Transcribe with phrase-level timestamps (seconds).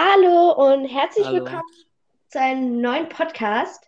[0.00, 1.38] Hallo und herzlich Hallo.
[1.38, 1.72] willkommen
[2.28, 3.84] zu einem neuen Podcast.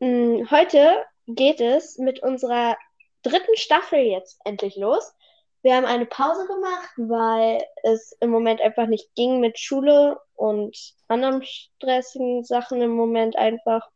[0.00, 2.78] Mm, Heute geht es mit unserer
[3.22, 5.12] dritten Staffel jetzt endlich los.
[5.60, 10.94] Wir haben eine Pause gemacht, weil es im Moment einfach nicht ging mit Schule und
[11.08, 13.90] anderen stressigen Sachen im Moment einfach.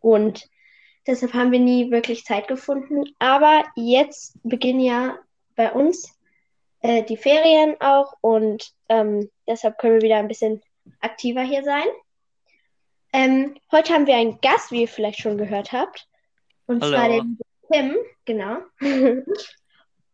[0.00, 0.48] Und
[1.06, 3.04] deshalb haben wir nie wirklich Zeit gefunden.
[3.18, 5.18] Aber jetzt beginnen ja
[5.56, 6.18] bei uns
[6.82, 10.62] äh, die Ferien auch und ähm, deshalb können wir wieder ein bisschen
[11.00, 11.86] aktiver hier sein.
[13.12, 16.08] Ähm, heute haben wir einen Gast, wie ihr vielleicht schon gehört habt.
[16.66, 16.94] Und Hallo.
[16.94, 17.38] zwar den
[17.70, 18.58] Tim, genau.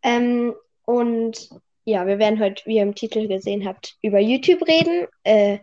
[0.02, 0.54] ähm,
[0.84, 1.48] und
[1.84, 5.06] ja, wir werden heute, wie ihr im Titel gesehen habt, über YouTube reden.
[5.24, 5.58] Äh,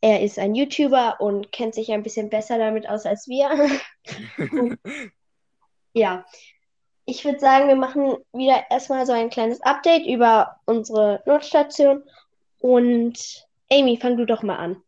[0.00, 3.50] er ist ein YouTuber und kennt sich ein bisschen besser damit aus als wir.
[5.92, 6.24] Ja,
[7.10, 12.04] ich würde sagen, wir machen wieder erstmal so ein kleines Update über unsere Notstation.
[12.60, 14.82] Und Amy, fang du doch mal an,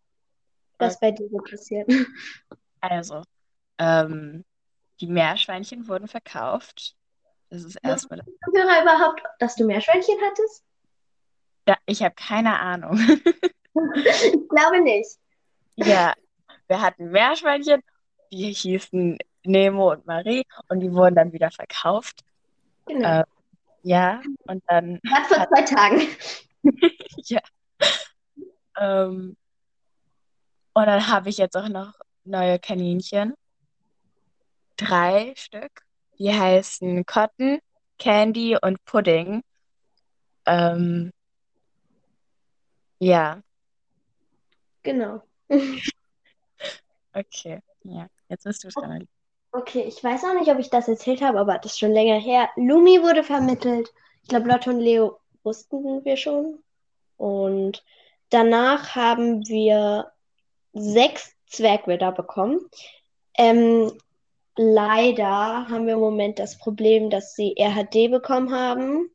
[0.78, 1.88] was bei dir so passiert.
[2.84, 3.22] Also,
[3.78, 4.44] ähm,
[5.00, 6.96] die Meerschweinchen wurden verkauft.
[7.48, 8.24] Das ist erstmal.
[8.52, 10.64] Hörer überhaupt, dass du Meerschweinchen hattest?
[11.68, 12.98] Ja, ich habe keine Ahnung.
[13.74, 15.16] Ich glaube nicht.
[15.76, 16.12] Ja,
[16.66, 17.82] wir hatten Meerschweinchen,
[18.30, 22.20] die hießen Nemo und Marie und die wurden dann wieder verkauft.
[22.86, 23.20] Genau.
[23.20, 23.24] Äh,
[23.82, 26.08] Ja, und dann, Gerade vor zwei Tagen.
[27.26, 27.40] ja.
[28.78, 29.36] Ähm,
[30.74, 33.34] und dann habe ich jetzt auch noch neue Kaninchen.
[34.76, 35.82] Drei Stück.
[36.18, 37.58] Die heißen Cotton,
[37.98, 39.42] Candy und Pudding.
[40.46, 41.12] Ähm,
[42.98, 43.42] ja,
[44.82, 45.22] Genau.
[47.12, 47.62] okay.
[47.84, 49.08] Ja, jetzt bist du dran.
[49.52, 52.18] Okay, ich weiß auch nicht, ob ich das erzählt habe, aber das ist schon länger
[52.18, 52.48] her.
[52.56, 53.92] Lumi wurde vermittelt.
[54.22, 56.58] Ich glaube, Lotte und Leo wussten wir schon.
[57.18, 57.84] Und
[58.30, 60.10] danach haben wir
[60.72, 62.60] sechs Zwergwälder bekommen.
[63.36, 63.92] Ähm,
[64.56, 69.10] leider haben wir im Moment das Problem, dass sie RHD bekommen haben.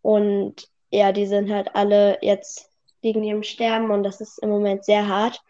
[0.00, 2.70] Und ja, die sind halt alle jetzt
[3.02, 5.42] liegen die im Sterben und das ist im Moment sehr hart.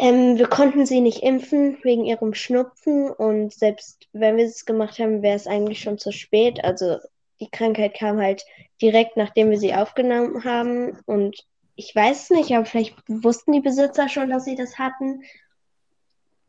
[0.00, 5.00] Ähm, wir konnten sie nicht impfen wegen ihrem Schnupfen und selbst wenn wir es gemacht
[5.00, 6.62] haben, wäre es eigentlich schon zu spät.
[6.62, 6.98] Also
[7.40, 8.44] die Krankheit kam halt
[8.80, 11.44] direkt, nachdem wir sie aufgenommen haben und
[11.74, 15.24] ich weiß es nicht, aber vielleicht wussten die Besitzer schon, dass sie das hatten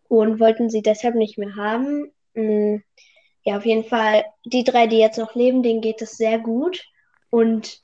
[0.07, 2.11] und wollten sie deshalb nicht mehr haben.
[2.35, 2.77] Mm,
[3.45, 6.83] Ja, auf jeden Fall, die drei, die jetzt noch leben, denen geht es sehr gut
[7.31, 7.79] und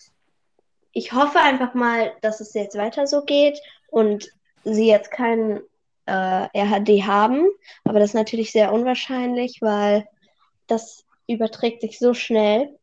[0.91, 3.59] ich hoffe einfach mal, dass es jetzt weiter so geht
[3.89, 4.29] und
[4.65, 5.61] sie jetzt keinen
[6.05, 7.47] äh, RHD haben.
[7.83, 10.07] Aber das ist natürlich sehr unwahrscheinlich, weil
[10.67, 12.77] das überträgt sich so schnell.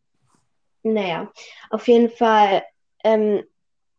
[0.83, 1.31] Naja,
[1.71, 2.63] auf jeden Fall,
[3.05, 3.45] ähm,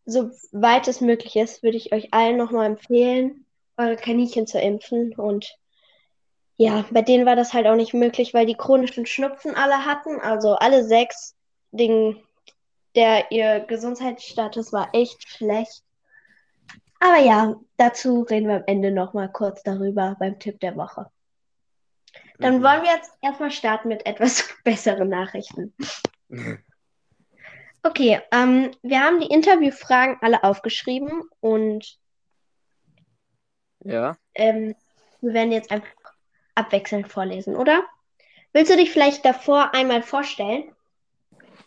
[0.06, 3.46] soweit es möglich ist, würde ich euch allen nochmal empfehlen,
[3.78, 5.14] eure Kaninchen zu impfen.
[5.16, 5.58] Und
[6.58, 10.20] ja, bei denen war das halt auch nicht möglich, weil die chronischen Schnupfen alle hatten.
[10.20, 11.36] Also alle sechs,
[11.72, 12.22] den,
[12.96, 15.83] der, ihr Gesundheitsstatus war echt schlecht.
[17.04, 21.12] Aber ja, dazu reden wir am Ende nochmal kurz darüber beim Tipp der Woche.
[22.42, 22.64] Dann Mhm.
[22.64, 25.74] wollen wir jetzt erstmal starten mit etwas besseren Nachrichten.
[27.84, 31.98] Okay, ähm, wir haben die Interviewfragen alle aufgeschrieben und
[33.86, 34.76] Ja, ähm,
[35.22, 35.90] wir werden jetzt einfach
[36.56, 37.84] abwechselnd vorlesen, oder?
[38.54, 40.74] Willst du dich vielleicht davor einmal vorstellen?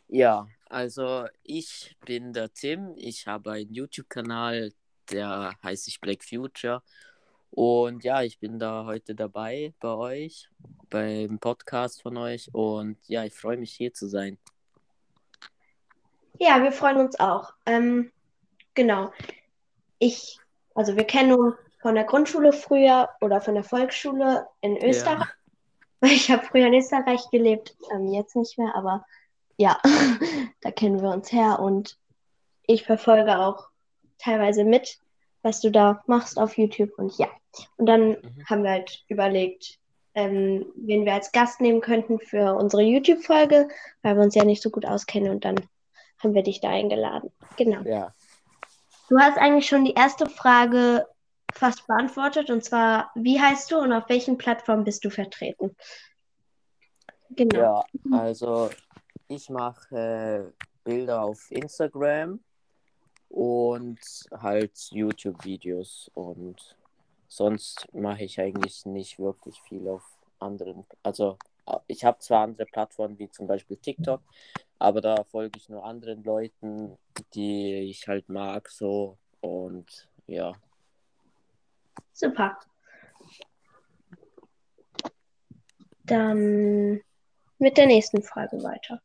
[0.09, 4.73] ja, also ich bin der Tim, ich habe einen YouTube-Kanal,
[5.11, 6.83] der heißt sich Black Future.
[7.51, 10.49] Und ja, ich bin da heute dabei bei euch,
[10.91, 12.51] beim Podcast von euch.
[12.53, 14.39] Und ja, ich freue mich hier zu sein.
[16.39, 17.55] Ja, wir freuen uns auch.
[17.65, 18.13] Ähm,
[18.75, 19.11] genau.
[19.99, 20.39] Ich,
[20.75, 25.29] also wir kennen uns von der Grundschule früher oder von der Volksschule in Österreich.
[26.01, 29.07] Weil ich habe früher in Österreich gelebt, ähm, jetzt nicht mehr, aber
[29.57, 29.81] ja,
[30.61, 31.97] da kennen wir uns her und
[32.67, 33.69] ich verfolge auch
[34.19, 34.99] teilweise mit,
[35.43, 37.29] was du da machst auf YouTube und ja.
[37.77, 38.45] Und dann Mhm.
[38.49, 39.79] haben wir halt überlegt,
[40.15, 43.69] ähm, wen wir als Gast nehmen könnten für unsere YouTube-Folge,
[44.03, 45.57] weil wir uns ja nicht so gut auskennen und dann
[46.23, 47.31] haben wir dich da eingeladen.
[47.57, 47.83] Genau.
[47.83, 48.13] Ja,
[49.09, 51.07] Du hast eigentlich schon die erste Frage
[51.55, 55.77] fast beantwortet und zwar, wie heißt du und auf welchen Plattformen bist du vertreten?
[57.31, 57.59] Genau.
[57.59, 58.71] ja, also
[59.29, 62.41] ich mache äh, Bilder auf Instagram
[63.29, 63.99] und
[64.31, 66.77] halt YouTube-Videos und
[67.29, 70.05] sonst mache ich eigentlich nicht wirklich viel auf
[70.39, 71.39] anderen, also
[71.87, 74.23] ich habe zwar andere Plattformen wie zum Beispiel TikTok,
[74.79, 76.97] aber da folge ich nur anderen Leuten,
[77.35, 80.55] die ich halt mag, so und ja.
[82.13, 82.59] Super.
[86.05, 87.01] Dann
[87.59, 89.01] mit der nächsten Frage weiter.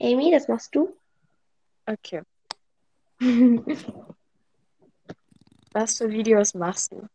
[0.00, 0.96] Amy, das machst du?
[1.86, 2.22] Okay.
[5.72, 7.08] Was für Videos machst du?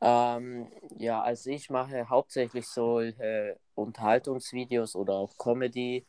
[0.00, 6.06] Ähm, ja, also ich mache hauptsächlich solche Unterhaltungsvideos oder auch Comedy.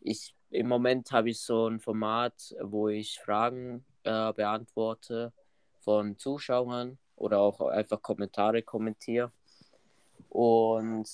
[0.00, 5.32] Ich, Im Moment habe ich so ein Format, wo ich Fragen äh, beantworte
[5.80, 9.30] von Zuschauern oder auch einfach Kommentare kommentiere.
[10.28, 11.08] Und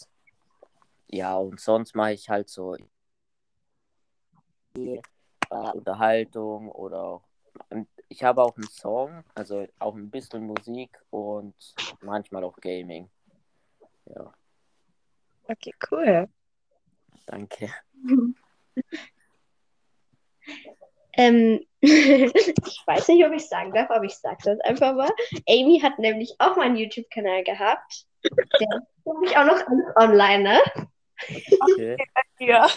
[1.09, 2.77] ja, und sonst mache ich halt so
[4.77, 5.01] äh,
[5.73, 7.23] Unterhaltung oder auch
[8.09, 11.55] ich habe auch einen Song, also auch ein bisschen Musik und
[12.01, 13.09] manchmal auch Gaming.
[14.07, 14.33] Ja.
[15.49, 16.29] Okay, cool.
[17.27, 17.71] Danke.
[21.15, 25.11] ähm, ich weiß nicht, ob ich sagen darf, aber ich sage das einfach mal.
[25.49, 28.07] Amy hat nämlich auch mal einen YouTube-Kanal gehabt.
[28.23, 29.63] Der ist, glaube ich, auch noch
[29.97, 30.59] online, ne?
[31.61, 31.97] Okay.
[32.39, 32.69] Ja.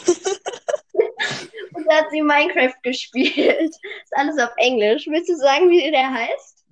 [1.74, 3.76] Und da hat sie Minecraft gespielt.
[4.04, 5.08] Ist alles auf Englisch.
[5.08, 6.66] Willst du sagen, wie der heißt?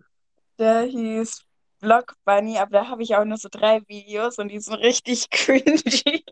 [0.58, 1.44] Der hieß
[1.80, 5.30] Block Bunny, aber da habe ich auch nur so drei Videos und die sind richtig
[5.30, 6.24] cringy.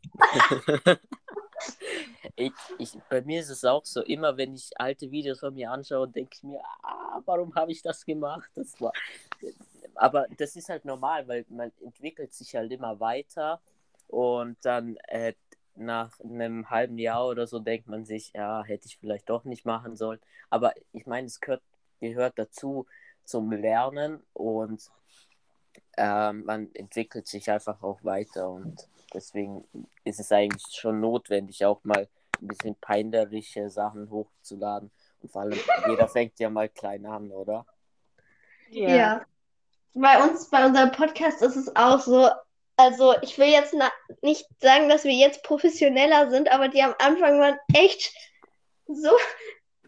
[2.36, 5.70] ich, ich, bei mir ist es auch so, immer wenn ich alte Videos von mir
[5.70, 8.50] anschaue, denke ich mir, ah, warum habe ich das gemacht?
[8.56, 8.92] Das war...
[9.94, 13.62] Aber das ist halt normal, weil man entwickelt sich halt immer weiter
[14.08, 15.34] und dann äh,
[15.76, 19.66] nach einem halben Jahr oder so denkt man sich, ja, hätte ich vielleicht doch nicht
[19.66, 20.20] machen sollen.
[20.50, 21.64] Aber ich meine, es gehört,
[22.00, 22.86] gehört dazu
[23.24, 24.90] zum Lernen und
[25.98, 29.66] ähm, man entwickelt sich einfach auch weiter und deswegen
[30.04, 32.08] ist es eigentlich schon notwendig, auch mal
[32.42, 34.92] ein bisschen peinliche Sachen hochzuladen.
[35.22, 37.66] Und vor allem, jeder fängt ja mal klein an, oder?
[38.70, 38.90] Ja.
[38.96, 39.26] ja.
[39.94, 42.30] Bei uns, bei unserem Podcast ist es auch so,
[42.78, 43.76] also ich will jetzt
[44.22, 48.14] nicht sagen, dass wir jetzt professioneller sind, aber die am Anfang waren echt
[48.88, 49.12] so.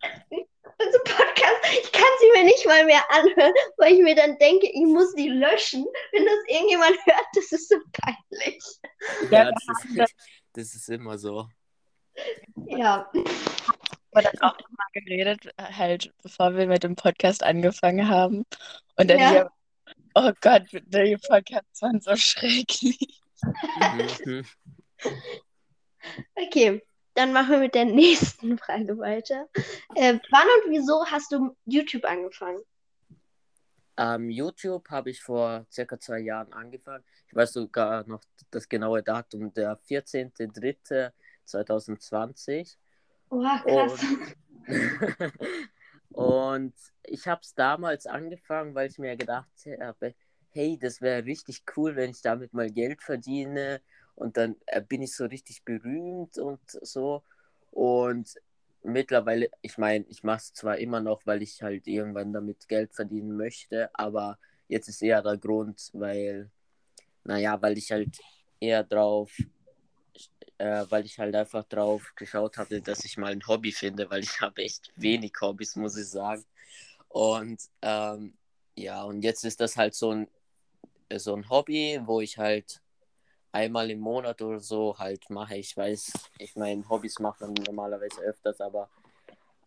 [0.80, 4.68] Also Podcast, ich kann sie mir nicht mal mehr anhören, weil ich mir dann denke,
[4.68, 5.88] ich muss die löschen.
[6.12, 8.64] Wenn das irgendjemand hört, das ist so peinlich.
[9.32, 10.16] Ja, das ist,
[10.54, 11.48] das ist immer so.
[12.68, 13.10] Ja.
[14.12, 18.46] Aber dann auch mal geredet, halt, bevor wir mit dem Podcast angefangen haben.
[18.98, 19.30] Und dann ja.
[19.32, 19.52] hier
[20.20, 23.22] Oh Gott, die Podcasts waren so schrecklich.
[26.36, 26.84] Okay,
[27.14, 29.48] dann machen wir mit der nächsten Frage weiter.
[29.94, 32.64] Äh, wann und wieso hast du YouTube angefangen?
[33.98, 37.04] Ähm, YouTube habe ich vor circa zwei Jahren angefangen.
[37.28, 42.78] Ich weiß sogar noch das genaue Datum, der 14.03.2020.
[43.30, 44.02] Oh, krass.
[44.02, 44.36] Und,
[46.18, 46.74] Und
[47.04, 50.16] ich habe es damals angefangen, weil ich mir gedacht habe,
[50.50, 53.82] hey, das wäre richtig cool, wenn ich damit mal Geld verdiene.
[54.16, 57.22] Und dann äh, bin ich so richtig berühmt und so.
[57.70, 58.34] Und
[58.82, 62.96] mittlerweile, ich meine, ich mache es zwar immer noch, weil ich halt irgendwann damit Geld
[62.96, 66.50] verdienen möchte, aber jetzt ist eher der Grund, weil,
[67.26, 68.18] naja, weil ich halt
[68.60, 69.32] eher drauf
[70.58, 74.24] äh, weil ich halt einfach drauf geschaut hatte, dass ich mal ein Hobby finde, weil
[74.24, 76.46] ich habe echt wenig Hobbys, muss ich sagen.
[77.10, 78.34] Und ähm,
[78.76, 80.28] ja, und jetzt ist das halt so ein,
[81.16, 82.82] so ein Hobby, wo ich halt
[83.52, 85.58] einmal im Monat oder so halt mache.
[85.58, 88.90] Ich weiß, ich meine, Hobbys macht man normalerweise öfters, aber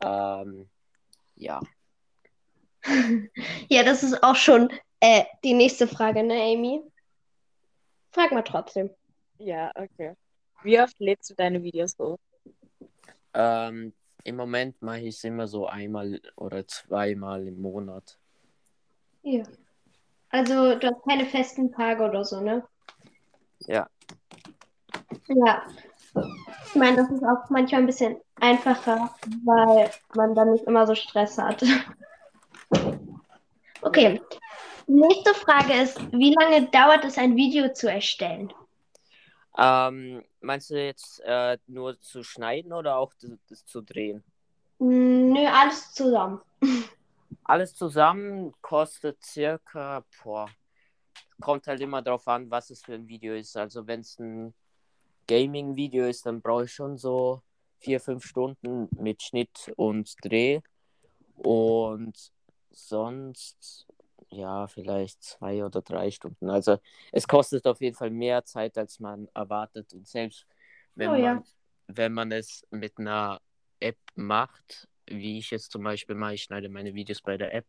[0.00, 0.68] ähm,
[1.36, 1.60] ja.
[3.68, 6.82] Ja, das ist auch schon äh, die nächste Frage, ne, Amy?
[8.12, 8.90] Frag mal trotzdem.
[9.38, 10.14] Ja, okay.
[10.62, 12.18] Wie oft lädst du deine Videos hoch?
[13.34, 13.92] Ähm,
[14.24, 18.18] Im Moment mache ich es immer so einmal oder zweimal im Monat.
[19.22, 19.42] Ja.
[20.30, 22.64] Also du hast keine festen Tage oder so, ne?
[23.66, 23.88] Ja.
[25.28, 25.62] Ja.
[26.66, 29.14] Ich meine, das ist auch manchmal ein bisschen einfacher,
[29.44, 31.64] weil man dann nicht immer so Stress hat.
[33.82, 34.20] Okay.
[34.86, 38.52] Nächste Frage ist, wie lange dauert es, ein Video zu erstellen?
[39.58, 44.22] Ähm, meinst du jetzt äh, nur zu schneiden oder auch das, das zu drehen?
[44.78, 46.40] Mm, nö, alles zusammen.
[47.44, 50.48] Alles zusammen kostet circa, boah,
[51.40, 53.56] kommt halt immer drauf an, was es für ein Video ist.
[53.56, 54.54] Also wenn es ein
[55.26, 57.42] Gaming-Video ist, dann brauche ich schon so
[57.78, 60.60] vier, fünf Stunden mit Schnitt und Dreh.
[61.36, 62.32] Und
[62.70, 63.86] sonst,
[64.30, 66.48] ja, vielleicht zwei oder drei Stunden.
[66.50, 66.78] Also
[67.12, 69.92] es kostet auf jeden Fall mehr Zeit, als man erwartet.
[69.92, 70.46] Und selbst
[70.94, 71.44] wenn, Oh man, ja.
[71.88, 73.40] wenn man es mit einer
[73.80, 77.66] App macht, wie ich jetzt zum Beispiel mache, ich schneide meine Videos bei der App,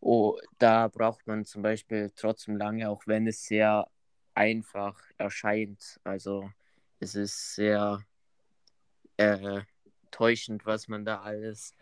[0.00, 3.86] oh, da braucht man zum Beispiel trotzdem lange, auch wenn es sehr
[4.34, 6.00] einfach erscheint.
[6.04, 6.50] Also
[6.98, 8.04] es ist sehr
[9.16, 9.60] äh,
[10.10, 11.76] täuschend, was man da alles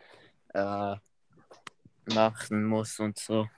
[0.54, 0.96] äh,
[2.12, 3.48] machen muss und so.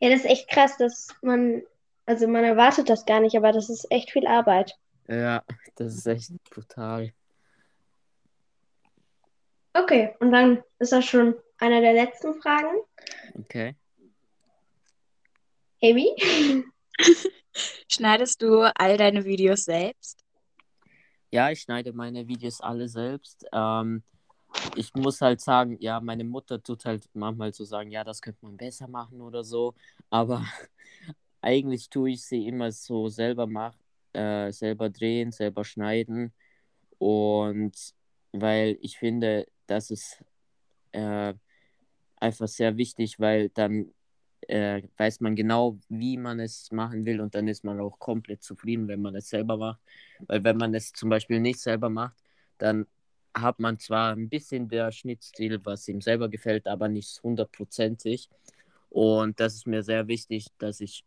[0.00, 1.62] Ja, das ist echt krass, dass man,
[2.04, 4.74] also man erwartet das gar nicht, aber das ist echt viel Arbeit.
[5.08, 5.42] Ja,
[5.76, 7.12] das ist echt brutal.
[9.72, 12.76] Okay, und dann ist das schon einer der letzten Fragen.
[13.34, 13.74] Okay.
[15.82, 16.14] Amy?
[17.88, 20.22] Schneidest du all deine Videos selbst?
[21.30, 23.44] Ja, ich schneide meine Videos alle selbst.
[23.52, 24.02] Ähm,
[24.76, 28.44] ich muss halt sagen, ja, meine Mutter tut halt manchmal so sagen, ja, das könnte
[28.44, 29.74] man besser machen oder so.
[30.10, 30.44] Aber
[31.40, 33.78] eigentlich tue ich sie immer so selber machen,
[34.12, 36.32] äh, selber drehen, selber schneiden.
[36.98, 37.94] Und
[38.32, 40.24] weil ich finde, das ist
[40.92, 41.34] äh,
[42.16, 43.92] einfach sehr wichtig, weil dann
[44.48, 48.42] äh, weiß man genau, wie man es machen will und dann ist man auch komplett
[48.42, 49.80] zufrieden, wenn man es selber macht.
[50.26, 52.16] Weil wenn man es zum Beispiel nicht selber macht,
[52.58, 52.86] dann
[53.36, 58.28] hat man zwar ein bisschen der Schnittstil, was ihm selber gefällt, aber nicht hundertprozentig.
[58.88, 61.04] Und das ist mir sehr wichtig, dass ich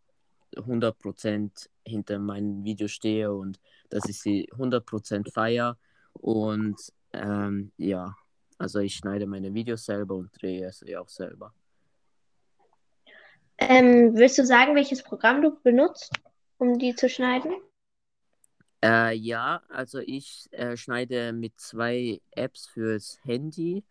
[0.56, 3.60] 100% hinter meinen Videos stehe und
[3.90, 5.78] dass ich sie 100% feiere.
[6.14, 6.78] Und
[7.14, 8.16] ähm, ja,
[8.58, 11.54] also ich schneide meine Videos selber und drehe sie auch selber.
[13.58, 16.14] Ähm, willst du sagen, welches Programm du benutzt,
[16.58, 17.52] um die zu schneiden?
[18.84, 23.84] Äh, ja, also ich äh, schneide mit zwei Apps fürs Handy.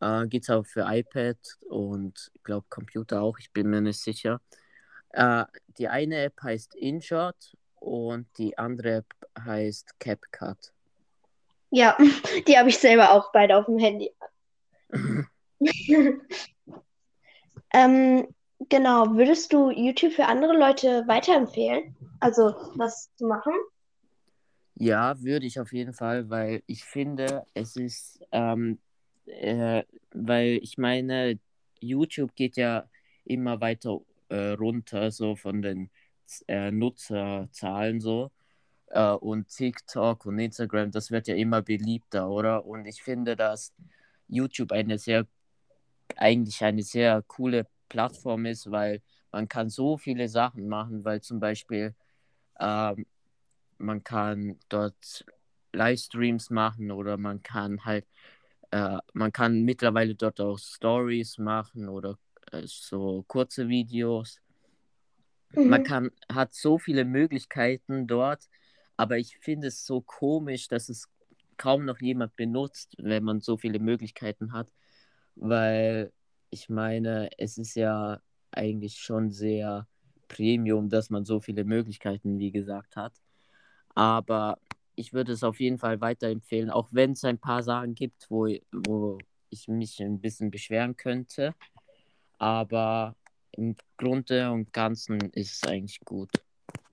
[0.00, 1.36] Äh, Geht es auch für iPad
[1.68, 4.40] und ich glaube Computer auch, ich bin mir nicht sicher.
[5.10, 5.44] Äh,
[5.78, 10.72] die eine App heißt InShot und die andere App heißt CapCut.
[11.70, 11.96] Ja,
[12.48, 14.10] die habe ich selber auch beide auf dem Handy.
[17.74, 18.28] Ähm,
[18.68, 21.96] genau, würdest du YouTube für andere Leute weiterempfehlen?
[22.20, 23.52] Also, das zu machen?
[24.76, 28.80] Ja, würde ich auf jeden Fall, weil ich finde, es ist, ähm,
[29.26, 31.38] äh, weil ich meine,
[31.80, 32.88] YouTube geht ja
[33.24, 35.90] immer weiter äh, runter, so von den
[36.48, 38.32] äh, Nutzerzahlen so.
[38.88, 42.66] Äh, und TikTok und Instagram, das wird ja immer beliebter, oder?
[42.66, 43.72] Und ich finde, dass
[44.28, 45.26] YouTube eine sehr,
[46.16, 49.02] eigentlich eine sehr coole Plattform ist, weil
[49.32, 51.94] man kann so viele Sachen machen, weil zum Beispiel
[52.60, 53.06] ähm,
[53.78, 55.24] man kann dort
[55.72, 58.06] Livestreams machen oder man kann halt,
[58.70, 62.18] äh, man kann mittlerweile dort auch Stories machen oder
[62.52, 64.40] äh, so kurze Videos.
[65.64, 65.84] Man Mhm.
[65.84, 68.48] kann, hat so viele Möglichkeiten dort,
[68.96, 71.08] aber ich finde es so komisch, dass es
[71.56, 74.68] kaum noch jemand benutzt, wenn man so viele Möglichkeiten hat,
[75.36, 76.12] weil
[76.50, 78.20] ich meine, es ist ja
[78.52, 79.88] eigentlich schon sehr
[80.28, 83.14] Premium, dass man so viele Möglichkeiten, wie gesagt, hat.
[83.94, 84.58] Aber
[84.96, 88.48] ich würde es auf jeden Fall weiterempfehlen, auch wenn es ein paar Sachen gibt, wo,
[88.72, 89.18] wo
[89.50, 91.54] ich mich ein bisschen beschweren könnte.
[92.38, 93.14] Aber
[93.52, 96.30] im Grunde und Ganzen ist es eigentlich gut,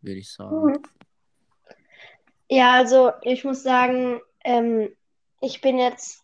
[0.01, 0.65] würde ich sagen.
[0.65, 0.83] Mhm.
[2.49, 4.89] Ja, also ich muss sagen, ähm,
[5.39, 6.23] ich bin jetzt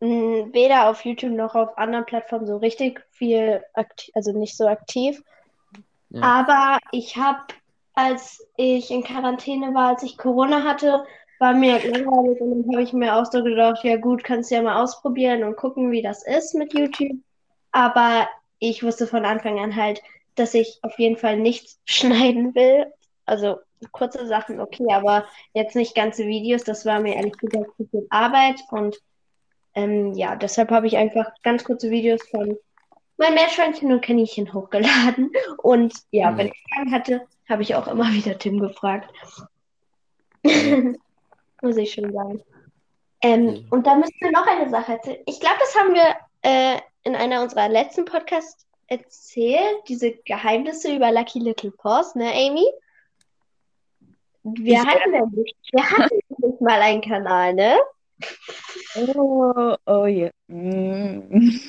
[0.00, 4.66] mh, weder auf YouTube noch auf anderen Plattformen so richtig viel aktiv, also nicht so
[4.66, 5.22] aktiv.
[6.10, 6.22] Ja.
[6.22, 7.54] Aber ich habe,
[7.94, 11.04] als ich in Quarantäne war, als ich Corona hatte,
[11.38, 14.56] war mir langweilig und dann habe ich mir auch so gedacht, ja gut, kannst du
[14.56, 17.18] ja mal ausprobieren und gucken, wie das ist mit YouTube.
[17.72, 18.28] Aber
[18.58, 20.02] ich wusste von Anfang an halt,
[20.34, 22.86] dass ich auf jeden Fall nichts schneiden will.
[23.24, 23.58] Also
[23.92, 26.64] kurze Sachen, okay, aber jetzt nicht ganze Videos.
[26.64, 28.60] Das war mir ehrlich gesagt zu viel Arbeit.
[28.70, 28.98] Und
[29.74, 32.58] ähm, ja, deshalb habe ich einfach ganz kurze Videos von
[33.20, 35.30] mein Meerschweinchen und Kaninchen hochgeladen.
[35.58, 36.36] Und ja, Ja.
[36.36, 39.10] wenn ich Fragen hatte, habe ich auch immer wieder Tim gefragt.
[40.44, 40.78] Ja.
[41.62, 42.42] Muss ich schon sagen.
[43.22, 43.60] Ähm, Ja.
[43.70, 45.22] und da müssen wir noch eine Sache erzählen.
[45.26, 51.12] Ich glaube, das haben wir äh, in einer unserer letzten Podcasts erzählt, diese Geheimnisse über
[51.12, 52.66] Lucky Little Paws, ne, Amy?
[54.42, 54.86] Wir Ja.
[54.86, 57.76] hatten nämlich, wir hatten nämlich mal einen Kanal, ne?
[58.96, 60.30] Oh, oh ja.
[60.48, 61.60] Mm.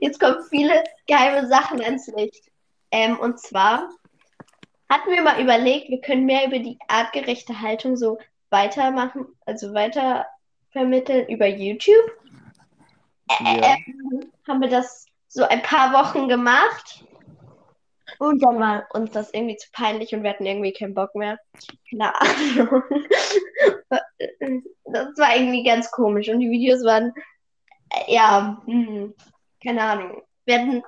[0.00, 2.50] Jetzt kommen viele geheime Sachen ans Licht.
[2.90, 3.88] Ähm, und zwar
[4.88, 8.18] hatten wir mal überlegt, wir können mehr über die artgerechte Haltung so
[8.50, 10.26] weitermachen, also weiter
[10.70, 12.10] vermitteln über YouTube.
[13.30, 13.76] Ja.
[13.76, 17.04] ähm, haben wir das so ein paar Wochen gemacht.
[18.18, 21.38] Und dann war uns das irgendwie zu peinlich und wir hatten irgendwie keinen Bock mehr.
[21.90, 22.82] Keine Ahnung.
[24.84, 26.28] Das war irgendwie ganz komisch.
[26.28, 27.14] Und die Videos waren,
[28.06, 29.14] ja, hm,
[29.62, 30.22] keine Ahnung.
[30.44, 30.82] Wir hatten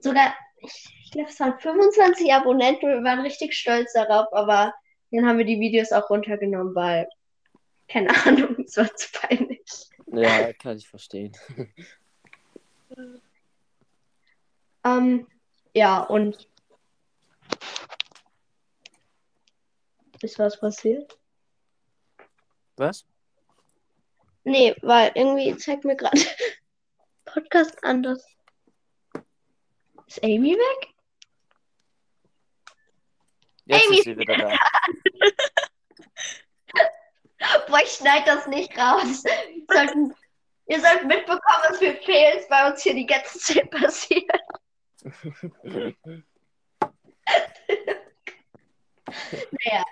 [0.00, 2.88] sogar, ich, glaube, es waren 25 Abonnenten.
[2.88, 4.74] Wir waren richtig stolz darauf, aber
[5.10, 7.08] dann haben wir die Videos auch runtergenommen, weil,
[7.88, 9.60] keine Ahnung, es war zu peinlich.
[10.06, 11.32] Ja, kann ich verstehen.
[14.82, 15.26] Ähm,
[15.74, 16.48] ja, und
[20.22, 21.18] ist was passiert?
[22.76, 23.04] Was?
[24.44, 26.18] Nee, weil irgendwie zeigt mir gerade
[27.24, 28.24] Podcast anders.
[30.06, 30.88] Ist Amy weg?
[33.66, 34.50] Jetzt Amy ist sie wieder da.
[37.68, 39.22] Boah, ich schneide das nicht raus.
[39.24, 39.94] Ihr sollt,
[40.66, 44.28] ihr sollt mitbekommen, was für Fails bei uns hier die ganze Zeit passiert.
[49.50, 49.84] Naja.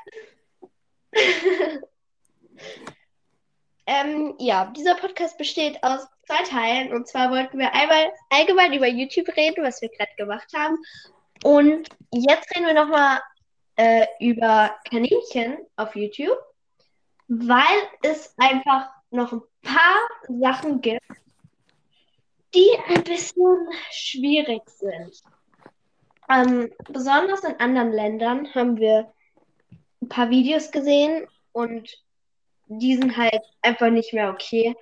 [3.88, 6.92] Ähm, ja, dieser Podcast besteht aus zwei Teilen.
[6.92, 10.76] Und zwar wollten wir einmal allgemein über YouTube reden, was wir gerade gemacht haben.
[11.42, 13.20] Und jetzt reden wir nochmal
[13.76, 16.36] äh, über Kaninchen auf YouTube,
[17.28, 17.62] weil
[18.02, 19.96] es einfach noch ein paar
[20.28, 21.00] Sachen gibt,
[22.54, 25.22] die ein bisschen schwierig sind.
[26.28, 29.10] Ähm, besonders in anderen Ländern haben wir
[30.02, 31.88] ein paar Videos gesehen und
[32.68, 34.74] die sind halt einfach nicht mehr okay.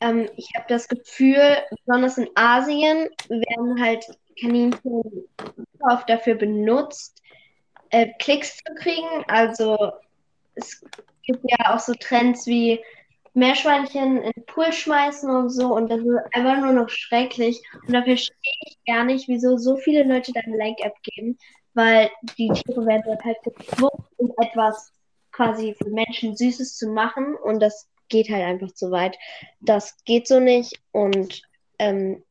[0.00, 4.06] Ähm, ich habe das Gefühl, besonders in Asien werden halt
[4.40, 5.28] Kaninchen
[5.80, 7.22] oft dafür benutzt,
[7.90, 9.24] äh, Klicks zu kriegen.
[9.28, 9.92] Also
[10.54, 10.84] es
[11.24, 12.80] gibt ja auch so Trends wie
[13.34, 17.62] Meerschweinchen in den Pool schmeißen und so und das ist einfach nur noch schrecklich.
[17.86, 18.34] Und da verstehe
[18.66, 21.38] ich gar nicht, wieso so viele Leute dann ein Like abgeben,
[21.74, 24.92] weil die Tiere werden halt gezwungen, um etwas
[25.40, 29.16] quasi für Menschen Süßes zu machen und das geht halt einfach zu weit.
[29.60, 31.40] Das geht so nicht und
[31.78, 32.22] ähm,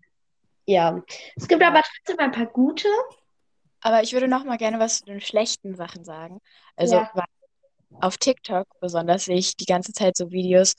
[0.67, 1.03] ja,
[1.35, 2.87] es gibt aber trotzdem ein paar gute.
[3.81, 6.39] Aber ich würde noch mal gerne was zu den schlechten Sachen sagen.
[6.75, 7.11] Also Ja.
[8.01, 10.73] auf TikTok besonders sehe ich die ganze Zeit so Videos,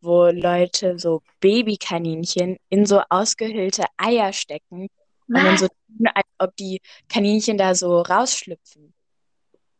[0.00, 4.88] wo Leute so Babykaninchen in so ausgehöhlte Eier stecken
[5.26, 8.94] und dann so tun, als ob die Kaninchen da so rausschlüpfen.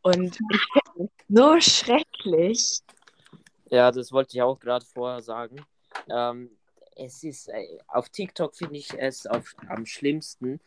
[0.03, 0.37] Und
[1.29, 2.79] so schrecklich.
[3.69, 5.65] Ja, das wollte ich auch gerade vorher sagen.
[6.09, 6.51] Ähm,
[6.95, 10.59] es ist, äh, auf TikTok finde ich es auf, am schlimmsten,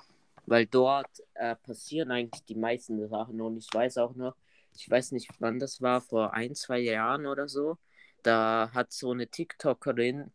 [0.47, 4.35] weil dort äh, passieren eigentlich die meisten Sachen und ich weiß auch noch,
[4.75, 7.79] ich weiß nicht, wann das war, vor ein, zwei Jahren oder so,
[8.23, 10.31] da hat so eine TikTokerin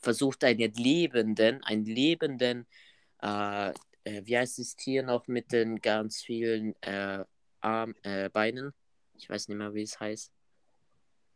[0.00, 2.66] versucht, einen Lebenden, einen Lebenden,
[3.22, 3.70] äh,
[4.04, 7.24] äh, wie heißt das Tier noch mit den ganz vielen äh,
[7.60, 8.72] Arm, äh, Beinen?
[9.14, 10.32] Ich weiß nicht mehr, wie es heißt.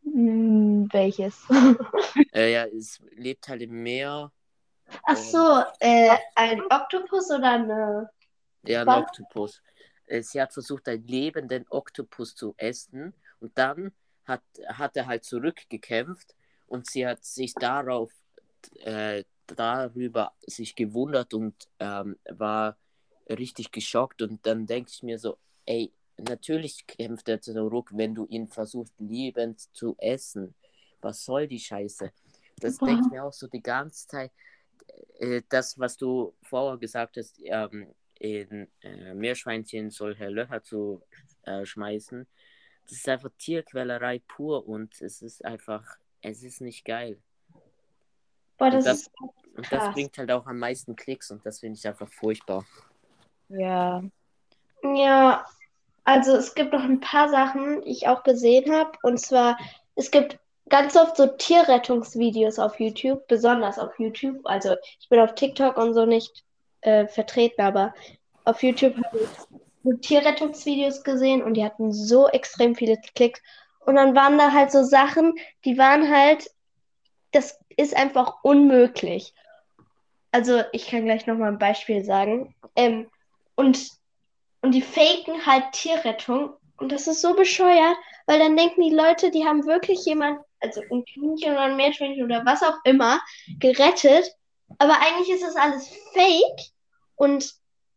[0.03, 1.43] Hm, welches?
[2.33, 4.31] Äh, ja, es lebt halt im Meer.
[5.03, 8.09] Ach so, äh, ein Oktopus oder eine.
[8.63, 9.03] Ja, ein Was?
[9.03, 9.61] Oktopus.
[10.21, 13.93] Sie hat versucht, einen lebenden Oktopus zu essen und dann
[14.25, 16.35] hat, hat er halt zurückgekämpft
[16.67, 18.11] und sie hat sich darauf
[18.79, 22.77] äh, darüber sich gewundert und ähm, war
[23.29, 28.25] richtig geschockt und dann denke ich mir so, ey, natürlich kämpft er zurück, wenn du
[28.27, 30.53] ihn versuchst lebend zu essen.
[31.01, 32.11] Was soll die Scheiße?
[32.59, 34.31] Das denke ich mir auch so die ganze Zeit.
[35.19, 41.01] Äh, das, was du vorher gesagt hast, ähm, in äh, Meerschweinchen solche Löcher zu
[41.43, 42.25] äh, schmeißen,
[42.83, 45.83] das ist einfach Tierquälerei pur und es ist einfach,
[46.21, 47.17] es ist nicht geil.
[48.57, 49.11] Boah, Und das, das- ist.
[49.55, 52.65] Und das bringt halt auch am meisten Klicks und das finde ich einfach furchtbar.
[53.49, 54.03] Ja.
[54.81, 55.45] Ja,
[56.03, 58.91] also es gibt noch ein paar Sachen, die ich auch gesehen habe.
[59.03, 59.57] Und zwar,
[59.95, 60.39] es gibt
[60.69, 64.39] ganz oft so Tierrettungsvideos auf YouTube, besonders auf YouTube.
[64.43, 66.43] Also ich bin auf TikTok und so nicht
[66.81, 67.93] äh, vertreten, aber
[68.45, 73.41] auf YouTube habe ich Tierrettungsvideos gesehen und die hatten so extrem viele Klicks.
[73.85, 75.33] Und dann waren da halt so Sachen,
[75.65, 76.49] die waren halt,
[77.31, 79.33] das ist einfach unmöglich.
[80.31, 82.55] Also ich kann gleich nochmal ein Beispiel sagen.
[82.75, 83.09] Ähm,
[83.55, 83.91] und
[84.63, 86.53] und die faken halt Tierrettung.
[86.77, 87.95] Und das ist so bescheuert,
[88.25, 92.23] weil dann denken die Leute, die haben wirklich jemand, also ein Kaninchen oder ein Meerschweinchen
[92.23, 93.19] oder was auch immer,
[93.59, 94.33] gerettet.
[94.79, 96.71] Aber eigentlich ist das alles fake.
[97.15, 97.53] Und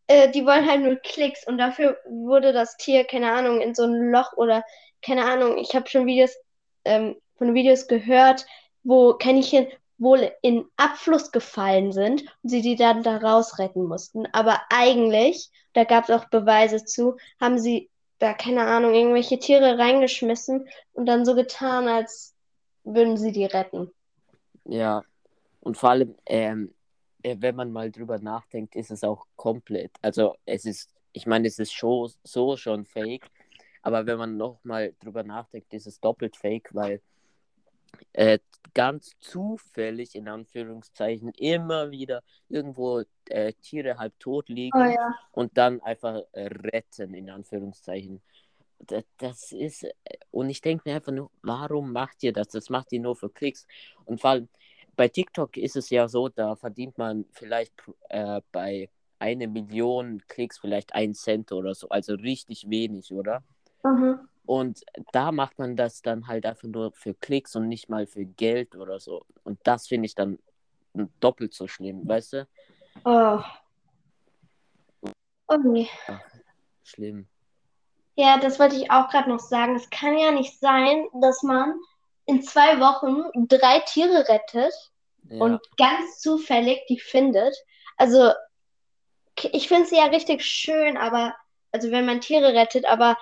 [0.07, 1.47] äh, die wollen halt nur Klicks.
[1.47, 4.63] Und dafür wurde das Tier, keine Ahnung, in so ein Loch oder
[5.01, 5.57] keine Ahnung.
[5.57, 6.35] Ich habe schon Videos
[6.83, 8.45] ähm, von Videos gehört,
[8.83, 14.25] wo Kaninchen wohl in Abfluss gefallen sind und sie die dann da rausretten mussten.
[14.27, 19.77] Aber eigentlich, da gab es auch Beweise zu, haben sie da, keine Ahnung, irgendwelche Tiere
[19.77, 22.35] reingeschmissen und dann so getan, als
[22.83, 23.91] würden sie die retten.
[24.65, 25.03] Ja,
[25.61, 26.73] und vor allem, ähm,
[27.23, 29.91] äh, wenn man mal drüber nachdenkt, ist es auch komplett.
[30.01, 33.29] Also es ist, ich meine, es ist schon, so schon fake,
[33.81, 37.01] aber wenn man noch mal drüber nachdenkt, ist es doppelt fake, weil
[38.13, 38.39] äh,
[38.73, 45.15] ganz zufällig, in Anführungszeichen, immer wieder irgendwo äh, Tiere halb tot liegen Oh ja.
[45.31, 48.21] und dann einfach äh, retten, in Anführungszeichen.
[48.79, 49.91] Das, das ist, äh,
[50.31, 52.49] und ich denke mir einfach nur, warum macht ihr das?
[52.49, 53.65] Das macht ihr nur für Klicks.
[54.05, 54.49] Und vor allem
[54.95, 57.73] bei TikTok ist es ja so, da verdient man vielleicht
[58.09, 63.43] äh, bei eine Million Klicks vielleicht einen Cent oder so, also richtig wenig, oder?
[63.83, 64.19] Mhm.
[64.47, 68.25] Und da macht man das dann halt einfach nur für Klicks und nicht mal für
[68.25, 69.25] Geld oder so.
[69.43, 70.39] Und das finde ich dann
[71.19, 72.47] doppelt so schlimm, weißt du?
[73.03, 73.41] Oh.
[75.49, 75.89] Oh nee.
[76.83, 77.27] Schlimm.
[78.15, 79.75] Ja, das wollte ich auch gerade noch sagen.
[79.75, 81.75] Es kann ja nicht sein, dass man
[82.25, 84.73] in zwei Wochen drei Tiere rettet
[85.29, 87.55] Ja, und ganz zufällig die findet.
[87.97, 88.31] Also,
[89.51, 91.35] ich finde es ja richtig schön, aber,
[91.71, 93.17] also wenn man Tiere rettet, aber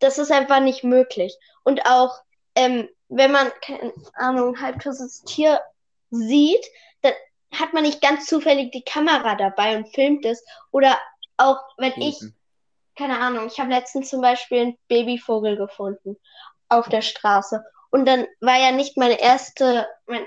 [0.00, 1.36] das ist einfach nicht möglich.
[1.62, 2.20] Und auch,
[2.54, 5.60] ähm, wenn man, keine Ahnung, ein halbtotes Tier
[6.10, 6.64] sieht,
[7.02, 7.12] dann
[7.52, 10.44] hat man nicht ganz zufällig die Kamera dabei und filmt es.
[10.70, 10.98] Oder
[11.36, 12.36] auch, wenn ich eben.
[12.96, 16.16] keine Ahnung, ich habe letztens zum Beispiel einen Babyvogel gefunden
[16.68, 17.64] auf der Straße.
[17.90, 20.24] Und dann war ja nicht meine erste, mein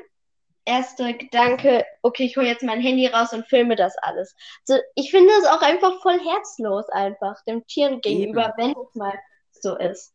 [0.66, 4.36] erster Gedanke, okay, ich hole jetzt mein Handy raus und filme das alles.
[4.64, 9.18] So, ich finde es auch einfach voll herzlos, einfach dem Tieren gegenüber, wenn es mal
[9.64, 10.14] so ist.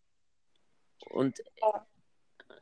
[1.10, 1.42] Und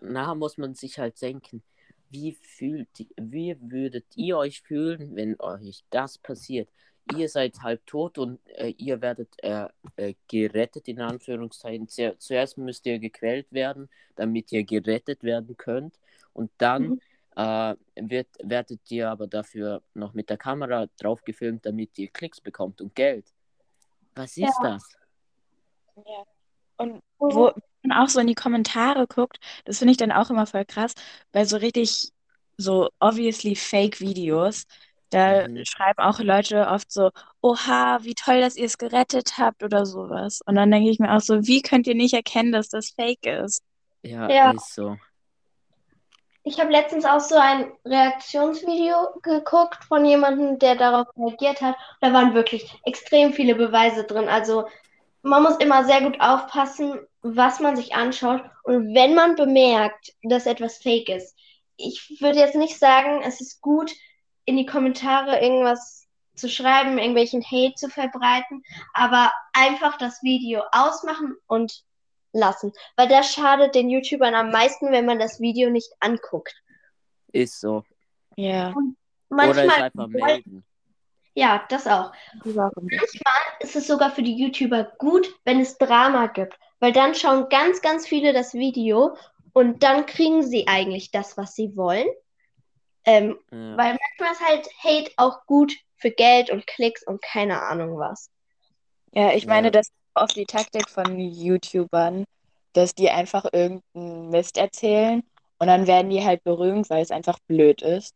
[0.00, 1.62] nachher muss man sich halt denken,
[2.10, 6.70] wie fühlt, wie würdet ihr euch fühlen, wenn euch das passiert?
[7.16, 11.88] Ihr seid halb tot und äh, ihr werdet äh, äh, gerettet, in Anführungszeichen.
[11.88, 15.98] Zu- Zuerst müsst ihr gequält werden, damit ihr gerettet werden könnt.
[16.32, 17.00] Und dann Mhm.
[17.36, 22.40] äh, wird, werdet ihr aber dafür noch mit der Kamera drauf gefilmt, damit ihr Klicks
[22.40, 23.26] bekommt und Geld.
[24.14, 24.82] Was ist das?
[25.96, 26.24] Ja.
[26.76, 27.50] Und wo
[27.82, 30.94] man auch so in die Kommentare guckt, das finde ich dann auch immer voll krass,
[31.32, 32.10] bei so richtig
[32.56, 34.64] so obviously fake Videos,
[35.10, 35.64] da Mhm.
[35.64, 37.10] schreiben auch Leute oft so,
[37.40, 40.40] oha, wie toll, dass ihr es gerettet habt oder sowas.
[40.46, 43.26] Und dann denke ich mir auch so, wie könnt ihr nicht erkennen, dass das fake
[43.26, 43.62] ist?
[44.02, 44.42] Ja, Ja.
[44.42, 44.98] ist so.
[46.44, 51.76] Ich habe letztens auch so ein Reaktionsvideo geguckt von jemandem, der darauf reagiert hat.
[52.00, 54.28] Da waren wirklich extrem viele Beweise drin.
[54.28, 54.66] Also
[55.26, 58.42] man muss immer sehr gut aufpassen, was man sich anschaut.
[58.62, 61.36] Und wenn man bemerkt, dass etwas fake ist,
[61.76, 63.92] ich würde jetzt nicht sagen, es ist gut,
[64.44, 68.62] in die Kommentare irgendwas zu schreiben, irgendwelchen Hate zu verbreiten,
[68.94, 71.82] aber einfach das Video ausmachen und
[72.32, 72.72] lassen.
[72.96, 76.54] Weil das schadet den YouTubern am meisten, wenn man das Video nicht anguckt.
[77.32, 77.84] Ist so.
[78.36, 80.64] Ja, Oder es Manchmal, einfach melden.
[81.36, 82.12] Ja, das auch.
[82.80, 83.22] nicht?
[83.60, 87.80] Ist es sogar für die YouTuber gut, wenn es Drama gibt, weil dann schauen ganz,
[87.82, 89.16] ganz viele das Video
[89.52, 92.08] und dann kriegen sie eigentlich das, was sie wollen.
[93.04, 93.76] Ähm, Ja.
[93.76, 98.30] weil manchmal ist halt Hate auch gut für Geld und Klicks und keine Ahnung was.
[99.12, 99.70] Ja, ich meine, Ja.
[99.70, 102.24] das ist oft die Taktik von YouTubern,
[102.72, 105.22] dass die einfach irgendeinen Mist erzählen
[105.58, 108.14] und dann werden die halt berühmt, weil es einfach blöd ist.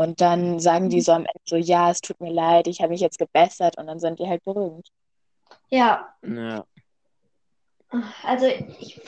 [0.00, 2.88] Und dann sagen die so am Ende so, ja, es tut mir leid, ich habe
[2.92, 4.88] mich jetzt gebessert und dann sind die halt berühmt.
[5.68, 6.64] Ja, Ja.
[8.22, 8.98] also ich,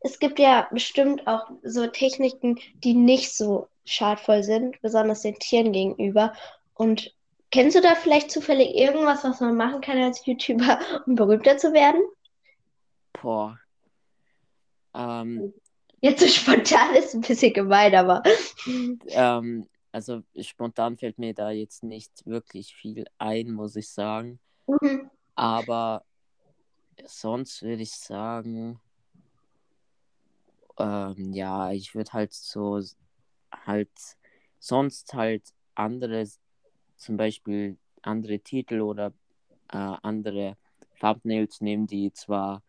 [0.00, 5.70] es gibt ja bestimmt auch so Techniken, die nicht so schadvoll sind, besonders den Tieren
[5.70, 6.32] gegenüber.
[6.74, 7.14] Und
[7.52, 11.72] kennst du da vielleicht zufällig irgendwas, was man machen kann als YouTuber, um berühmter zu
[11.72, 12.02] werden?
[13.22, 13.56] Boah.
[14.96, 15.54] Ähm,
[16.00, 18.24] Jetzt so spontan ist ein bisschen gemein, aber
[19.10, 24.40] ähm, also spontan fällt mir da jetzt nicht wirklich viel ein, muss ich sagen.
[24.66, 25.08] Mhm.
[25.36, 26.04] Aber
[27.04, 28.80] sonst würde ich sagen,
[30.78, 32.82] ähm, ja, ich würde halt so
[33.52, 33.92] halt
[34.58, 35.44] sonst halt
[35.76, 36.26] andere,
[36.96, 39.12] zum Beispiel andere Titel oder
[39.68, 40.56] äh, andere
[40.98, 42.64] Thumbnails nehmen, die zwar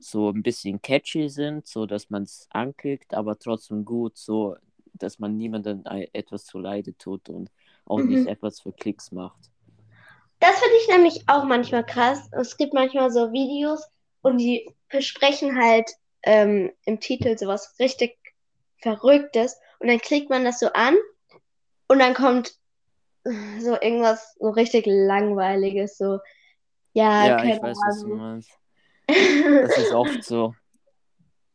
[0.00, 4.56] so ein bisschen catchy sind, so dass man es anklickt, aber trotzdem gut, so
[4.98, 7.50] dass man niemandem etwas zuleide tut und
[7.84, 8.10] auch Mhm.
[8.10, 9.50] nicht etwas für Klicks macht.
[10.40, 12.28] das finde ich nämlich auch manchmal krass.
[12.32, 13.82] Es gibt manchmal so Videos
[14.22, 15.90] und die versprechen halt
[16.22, 18.18] ähm, im Titel sowas richtig
[18.82, 20.94] Verrücktes und dann klickt man das so an
[21.88, 22.54] und dann kommt
[23.60, 26.18] so irgendwas so richtig langweiliges, so
[26.92, 28.18] ja, Ja, ich weiß, was du Ahnung.
[28.18, 28.50] meinst.
[29.62, 30.54] Das ist oft so.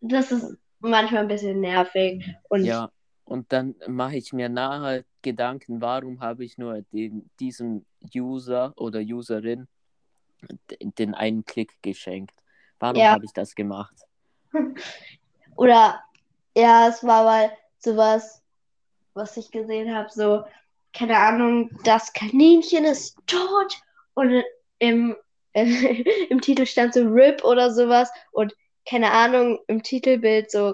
[0.02, 2.92] Das ist manchmal ein bisschen nervig und Ja,
[3.32, 9.00] und dann mache ich mir nachher Gedanken, warum habe ich nur den, diesem User oder
[9.00, 9.70] Userin
[10.82, 12.36] den einen Klick geschenkt?
[12.78, 13.12] Warum Ja.
[13.12, 13.96] habe ich das gemacht?
[15.56, 16.04] Oder
[16.58, 18.42] ja, es war mal sowas,
[19.14, 20.44] was ich gesehen habe, so,
[20.94, 23.82] keine Ahnung, das Kaninchen ist tot
[24.14, 24.44] und
[24.80, 25.16] im,
[25.54, 28.54] im Titel stand so RIP oder sowas und
[28.86, 30.74] keine Ahnung, im Titelbild so,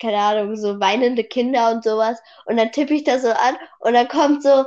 [0.00, 3.94] keine Ahnung, so weinende Kinder und sowas und dann tippe ich das so an und
[3.94, 4.64] dann kommt so,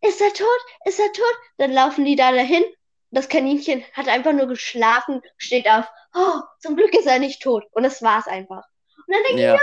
[0.00, 0.60] ist er tot?
[0.84, 1.34] Ist er tot?
[1.58, 2.62] Dann laufen die da dahin.
[3.10, 5.86] Das Kaninchen hat einfach nur geschlafen, steht auf.
[6.14, 7.64] Oh, zum Glück ist er nicht tot.
[7.70, 8.64] Und das war's einfach.
[9.06, 9.60] Und dann denke Ja, ich,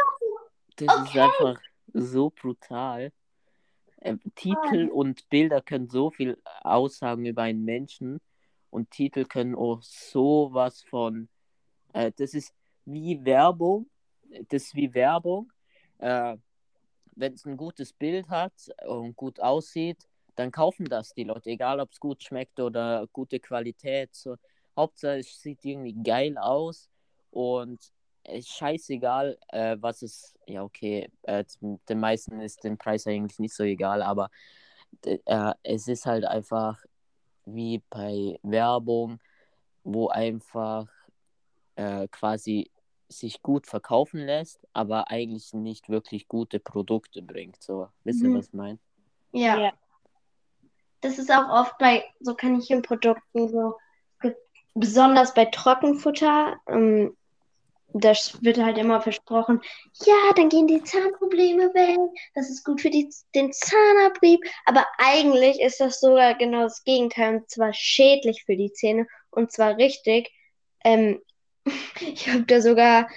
[0.77, 1.19] das ist okay.
[1.19, 1.61] einfach
[1.93, 3.11] so brutal.
[3.97, 8.19] Äh, Titel und Bilder können so viel aussagen über einen Menschen
[8.71, 11.29] und Titel können auch sowas von.
[11.93, 12.51] Äh, das ist
[12.85, 13.90] wie Werbung.
[14.49, 15.51] Das ist wie Werbung.
[15.99, 16.37] Äh,
[17.15, 18.53] Wenn es ein gutes Bild hat
[18.87, 23.39] und gut aussieht, dann kaufen das die Leute, egal ob es gut schmeckt oder gute
[23.39, 24.15] Qualität.
[24.15, 24.37] So.
[24.75, 26.89] Hauptsache es sieht irgendwie geil aus
[27.31, 27.79] und
[28.27, 31.43] ist scheißegal, äh, was es, ja okay, äh,
[31.89, 34.29] den meisten ist den Preis eigentlich nicht so egal, aber
[35.05, 36.83] äh, es ist halt einfach
[37.45, 39.19] wie bei Werbung,
[39.83, 40.87] wo einfach
[41.75, 42.69] äh, quasi
[43.11, 47.61] sich gut verkaufen lässt, aber eigentlich nicht wirklich gute Produkte bringt.
[47.61, 48.37] So, wisst ihr, Mhm.
[48.37, 48.79] was ich meine?
[49.33, 49.59] Ja.
[49.59, 49.73] Ja.
[51.01, 53.75] Das ist auch oft bei so Kaninchenprodukten so,
[54.21, 54.35] ge-
[54.75, 56.57] besonders bei Trockenfutter.
[56.67, 57.15] Ähm,
[57.93, 59.61] das wird halt immer versprochen,
[60.05, 61.99] ja, dann gehen die Zahnprobleme weg,
[62.35, 64.39] das ist gut für die, den Zahnabrieb.
[64.65, 69.51] Aber eigentlich ist das sogar genau das Gegenteil und zwar schädlich für die Zähne und
[69.51, 70.31] zwar richtig.
[70.85, 71.21] Ähm,
[72.01, 73.09] ich habe da sogar,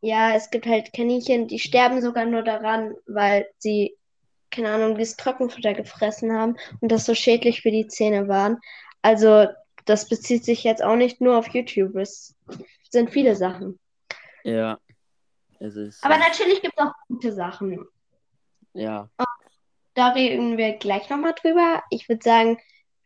[0.00, 3.96] ja, es gibt halt Kaninchen, die sterben sogar nur daran, weil sie,
[4.50, 8.58] keine Ahnung, dieses Trockenfutter gefressen haben und das so schädlich für die Zähne waren.
[9.00, 9.46] Also,
[9.84, 12.36] das bezieht sich jetzt auch nicht nur auf YouTube, es
[12.90, 13.78] sind viele Sachen.
[14.44, 14.78] Ja.
[15.62, 16.04] Es ist.
[16.04, 17.86] Aber natürlich gibt es auch gute Sachen.
[18.74, 19.08] ja.
[19.94, 21.82] Da reden wir gleich nochmal drüber.
[21.90, 22.58] Ich würde sagen,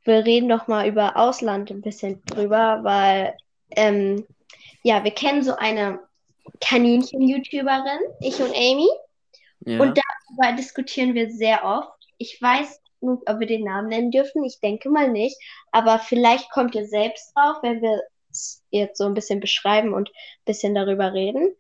[0.05, 3.37] wir reden doch mal über Ausland ein bisschen drüber, weil,
[3.71, 4.25] ähm,
[4.87, 5.99] ja, wir kennen so eine
[6.61, 8.89] Kaninchen-YouTuberin, ich und Amy.
[9.65, 9.81] Ja.
[9.81, 12.07] Und darüber diskutieren wir sehr oft.
[12.19, 14.45] Ich weiß nicht, ob wir den Namen nennen dürfen.
[14.45, 15.37] Ich denke mal nicht.
[15.73, 20.09] Aber vielleicht kommt ihr selbst drauf, wenn wir es jetzt so ein bisschen beschreiben und
[20.11, 21.57] ein bisschen darüber reden.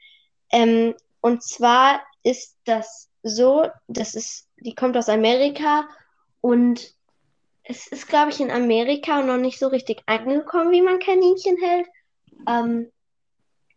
[0.52, 5.88] Ähm, und zwar ist das so, das ist, die kommt aus Amerika
[6.42, 6.94] und
[7.64, 11.88] es ist, glaube ich, in Amerika noch nicht so richtig angekommen, wie man Kaninchen hält.
[12.48, 12.92] Ähm,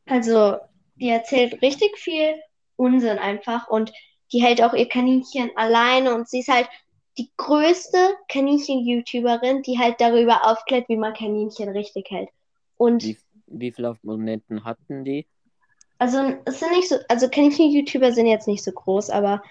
[0.09, 0.57] also,
[0.95, 2.35] die erzählt richtig viel
[2.75, 3.91] Unsinn einfach und
[4.31, 6.69] die hält auch ihr Kaninchen alleine und sie ist halt
[7.17, 7.97] die größte
[8.29, 12.29] Kaninchen-YouTuberin, die halt darüber aufklärt, wie man Kaninchen richtig hält.
[12.77, 13.17] Und Wie,
[13.47, 15.27] wie viele Abonnenten hatten die?
[15.97, 19.43] also es sind nicht so, also Kaninchen-YouTuber sind jetzt nicht so groß, aber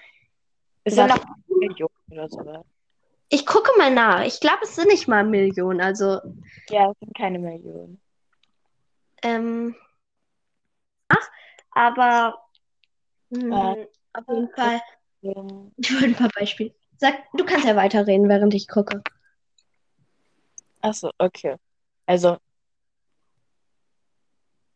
[0.83, 2.65] Es sind noch Millionen oder so.
[3.29, 4.25] ich gucke mal nach.
[4.25, 5.81] Ich glaube, es sind nicht mal Millionen.
[5.81, 6.19] Also,
[6.69, 7.99] Ja, es sind keine Millionen.
[9.21, 9.75] ähm,
[11.71, 12.37] aber
[13.31, 13.75] hm, Ja.
[14.13, 14.81] auf jeden Fall,
[15.21, 16.73] ich wollte ein paar Beispiele.
[16.97, 19.01] Sag, du kannst ja weiterreden, während ich gucke.
[20.81, 21.55] Achso, okay.
[22.05, 22.37] Also,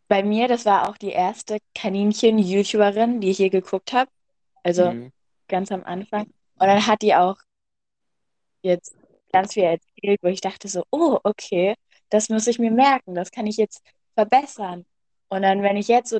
[0.08, 4.10] bei mir, das war auch die erste Kaninchen-YouTuberin, die ich je geguckt habe.
[4.63, 5.12] Also Mhm.
[5.48, 6.26] ganz am Anfang.
[6.60, 7.38] Und dann hat die auch
[8.62, 8.96] jetzt
[9.32, 11.76] ganz viel erzählt, wo ich dachte so, oh, okay,
[12.10, 13.82] das muss ich mir merken, das kann ich jetzt
[14.15, 14.86] verbessern.
[15.34, 16.19] Und dann, wenn ich jetzt so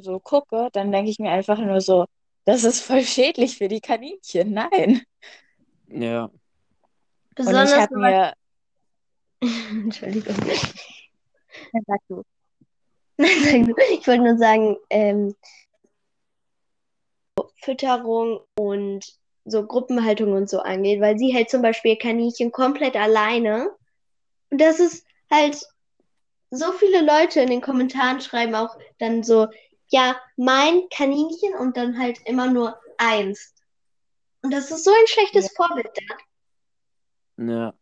[0.00, 2.06] so gucke, dann denke ich mir einfach nur so,
[2.44, 4.52] das ist voll schädlich für die Kaninchen.
[4.52, 5.02] Nein.
[5.88, 6.26] Ja.
[6.26, 6.32] Und
[7.30, 8.32] ich Besonders, habe mir,
[9.70, 10.36] Entschuldigung.
[11.84, 12.22] sag du,
[13.16, 13.74] Nein, sag du.
[13.92, 15.34] Ich wollte nur sagen, ähm,
[17.56, 19.04] Fütterung und
[19.46, 23.70] so Gruppenhaltung und so angeht, weil sie hält zum Beispiel Kaninchen komplett alleine.
[24.50, 25.60] Und das ist halt,
[26.56, 29.48] so viele Leute in den Kommentaren schreiben auch dann so,
[29.88, 33.54] ja, mein Kaninchen und dann halt immer nur eins.
[34.42, 35.90] Und das ist so ein schlechtes Vorbild
[37.36, 37.44] da.
[37.44, 37.74] Ja.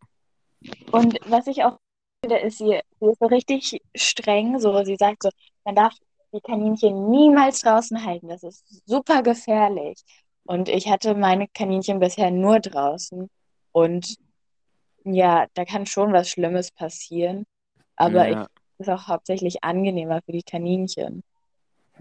[0.93, 1.79] Und was ich auch
[2.23, 4.59] finde, ist, sie, sie ist so richtig streng.
[4.61, 5.31] So, sie sagt so,
[5.65, 5.95] man darf
[6.33, 8.29] die Kaninchen niemals draußen halten.
[8.29, 10.03] Das ist super gefährlich.
[10.45, 13.29] Und ich hatte meine Kaninchen bisher nur draußen.
[13.73, 14.17] Und
[15.05, 17.45] ja, da kann schon was Schlimmes passieren.
[17.97, 18.43] Aber Ja.
[18.43, 18.52] ich
[18.83, 21.23] ist auch hauptsächlich angenehmer für die Kaninchen.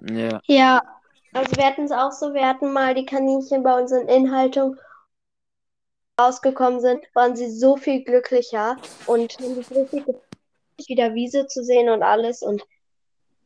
[0.06, 0.82] Ja, Ja,
[1.34, 4.78] also wir hatten es auch so, wir hatten mal die Kaninchen bei uns in Inhaltung
[6.20, 10.24] rausgekommen sind, waren sie so viel glücklicher und haben sich richtig gefreut,
[10.88, 12.41] wieder Wiese zu sehen und alles.
[12.41, 12.63] Und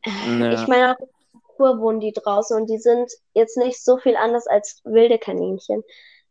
[0.04, 0.52] Ja.
[0.52, 3.98] ich meine, auch in der Natur wohnen die draußen und die sind jetzt nicht so
[3.98, 5.82] viel anders als wilde Kaninchen.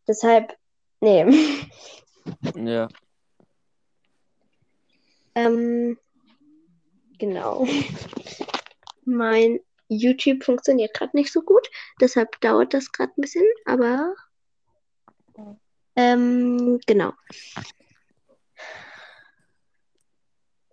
[0.08, 0.56] Deshalb,
[1.02, 1.26] nee.
[2.56, 2.88] ja.
[5.36, 5.98] Ähm,
[7.18, 7.66] genau.
[9.06, 11.66] Mein YouTube funktioniert gerade nicht so gut,
[12.02, 14.14] deshalb dauert das gerade ein bisschen, aber
[15.96, 17.14] ähm, genau.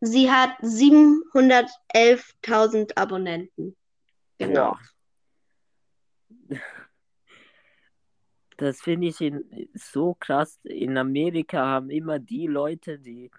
[0.00, 3.76] Sie hat 711.000 Abonnenten.
[4.38, 4.76] Genau.
[8.57, 10.59] Das finde ich in, so krass.
[10.64, 13.31] In Amerika haben immer die Leute, die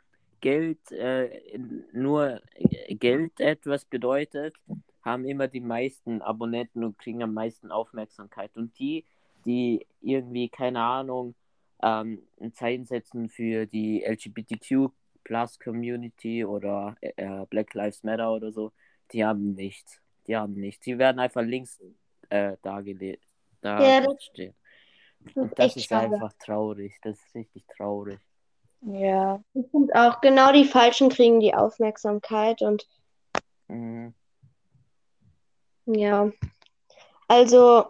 [0.44, 1.58] Geld, äh,
[1.94, 4.54] nur äh, Geld etwas bedeutet,
[5.02, 8.52] haben immer die meisten Abonnenten und kriegen am meisten Aufmerksamkeit.
[8.58, 9.06] Und die,
[9.46, 11.34] die irgendwie, keine Ahnung,
[11.82, 14.90] ähm, ein Zeichen setzen für die LGBTQ
[15.24, 18.74] Plus Community oder äh, Black Lives Matter oder so,
[19.14, 20.02] die haben nichts.
[20.28, 20.84] Die haben nichts.
[20.84, 21.82] Die werden einfach links
[22.30, 23.24] äh, dargelegt.
[23.62, 24.54] Da Ja, das- stehen.
[25.26, 26.98] Das Und ist das ist einfach traurig.
[27.02, 28.20] Das ist richtig traurig.
[28.86, 29.42] Ja.
[29.54, 32.86] Ich finde auch, genau die Falschen kriegen die Aufmerksamkeit und
[33.68, 34.14] Mhm.
[35.86, 36.32] Ja,
[37.28, 37.86] also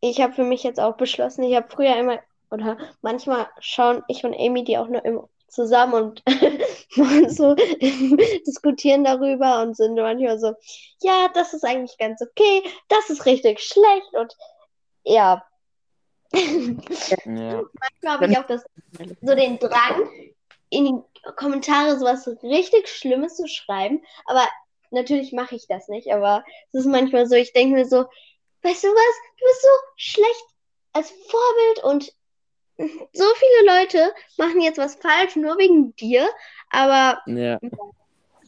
[0.00, 4.24] ich habe für mich jetzt auch beschlossen, ich habe früher immer, oder manchmal schauen ich
[4.24, 6.22] und Amy die auch nur immer zusammen und
[6.96, 7.54] machen so
[8.46, 10.54] diskutieren darüber und sind manchmal so,
[11.02, 14.36] ja, das ist eigentlich ganz okay, das ist richtig schlecht und
[15.04, 15.44] ja,
[16.32, 18.64] Ja, manchmal habe ich auch das,
[19.22, 20.08] so den Drang,
[20.70, 24.46] in die Kommentare sowas richtig Schlimmes zu schreiben, aber
[24.90, 28.04] natürlich mache ich das nicht, aber es ist manchmal so, ich denke mir so,
[28.62, 30.44] weißt du was, du bist so schlecht
[30.92, 32.12] als Vorbild und
[33.12, 36.28] so viele Leute machen jetzt was falsch, nur wegen dir,
[36.70, 37.58] aber ja,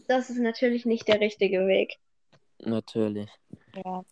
[0.06, 1.98] das ist natürlich nicht der richtige Weg.
[2.58, 3.30] natürlich.
[3.84, 4.04] Ja.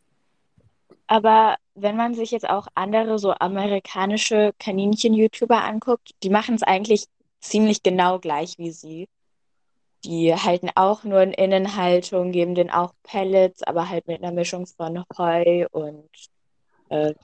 [1.09, 7.07] Aber wenn man sich jetzt auch andere so amerikanische Kaninchen-YouTuber anguckt, die machen es eigentlich
[7.41, 9.09] ziemlich genau gleich wie sie.
[10.05, 14.67] Die halten auch nur in Innenhaltung, geben denen auch Pellets, aber halt mit einer Mischung
[14.67, 16.09] von Heu und
[16.91, 17.15] äh,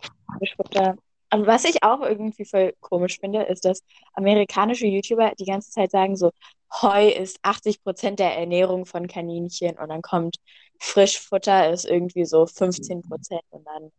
[0.41, 0.97] Mischfutter.
[1.33, 3.83] Und was ich auch irgendwie voll komisch finde, ist, dass
[4.15, 6.31] amerikanische YouTuber die ganze Zeit sagen so,
[6.81, 10.37] Heu ist 80% der Ernährung von Kaninchen und dann kommt
[10.79, 13.93] Frischfutter ist irgendwie so 15% und dann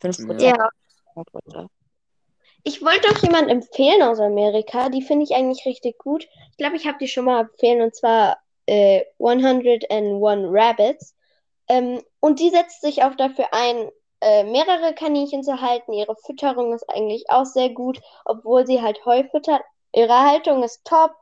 [0.00, 0.70] 5% Ja,
[1.32, 1.68] Futter.
[2.68, 6.28] Ich wollte auch jemanden empfehlen aus Amerika, die finde ich eigentlich richtig gut.
[6.50, 11.16] Ich glaube, ich habe die schon mal empfehlen und zwar äh, 101 Rabbits.
[11.68, 13.88] Ähm, und die setzt sich auch dafür ein,
[14.20, 15.94] äh, mehrere Kaninchen zu halten.
[15.94, 19.62] Ihre Fütterung ist eigentlich auch sehr gut, obwohl sie halt Heu füttert.
[19.94, 21.12] Ihre Haltung ist top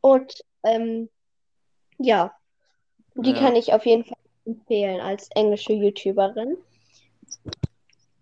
[0.00, 1.08] und ähm,
[1.98, 2.34] ja,
[3.14, 3.38] die Ja.
[3.38, 6.56] kann ich auf jeden Fall empfehlen als englische YouTuberin.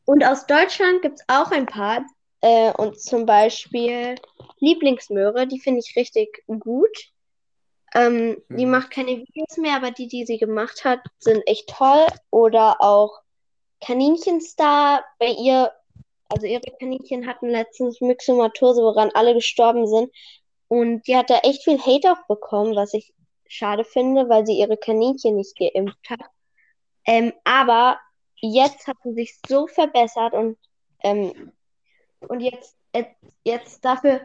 [0.04, 2.04] Und aus Deutschland gibt es auch ein paar.
[2.44, 4.16] Äh, und zum Beispiel
[4.58, 7.10] Lieblingsmöhre, die finde ich richtig gut.
[7.94, 8.70] Ähm, die Mhm.
[8.70, 12.06] macht keine Videos mehr, aber die, die sie gemacht hat, sind echt toll.
[12.30, 13.18] Oder auch
[13.80, 15.04] Kaninchensstar.
[15.18, 15.72] Bei ihr,
[16.28, 20.12] also ihre Kaninchen hatten letztens Myxomatose, woran alle gestorben sind.
[20.68, 23.14] Und die hat da echt viel Hate auch bekommen, was ich
[23.48, 26.20] schade finde, weil sie ihre Kaninchen nicht geimpft hat.
[27.06, 27.98] Ähm, aber
[28.36, 30.58] jetzt hat sie sich so verbessert und,
[31.02, 31.52] ähm,
[32.28, 33.04] und jetzt, äh,
[33.44, 34.20] jetzt dafür,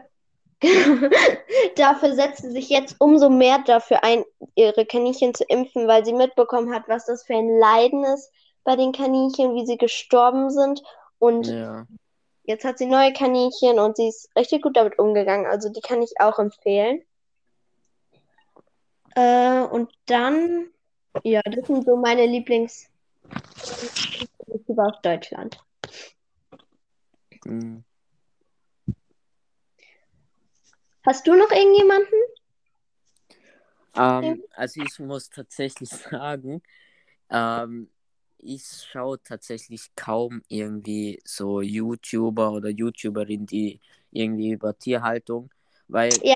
[1.76, 6.12] dafür setzt sie sich jetzt umso mehr dafür ein, ihre Kaninchen zu impfen, weil sie
[6.12, 8.30] mitbekommen hat, was das für ein Leiden ist
[8.64, 10.82] bei den Kaninchen, wie sie gestorben sind.
[11.18, 11.86] Und Ja.
[12.50, 15.46] Jetzt hat sie neue Kaninchen und sie ist richtig gut damit umgegangen.
[15.46, 17.00] Also die kann ich auch empfehlen.
[19.14, 20.68] Äh, und dann,
[21.22, 22.88] ja, das sind so meine Lieblings
[24.76, 25.62] aus Deutschland.
[27.44, 27.84] Mhm.
[31.06, 32.18] Hast du noch irgendjemanden?
[33.96, 36.62] Ähm, also ich muss tatsächlich sagen,
[37.30, 37.88] ähm,
[38.38, 43.80] ich schaue tatsächlich kaum irgendwie so YouTuber oder YouTuberin, die
[44.10, 45.50] irgendwie über Tierhaltung,
[45.88, 46.34] weil Ja,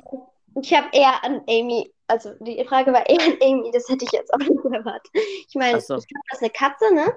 [0.60, 4.12] ich habe eher an Amy, also die Frage war eher an Amy, das hätte ich
[4.12, 5.10] jetzt auch nicht erwartet.
[5.48, 5.96] Ich meine, so.
[5.96, 7.14] ich glaube, das ist eine Katze, ne?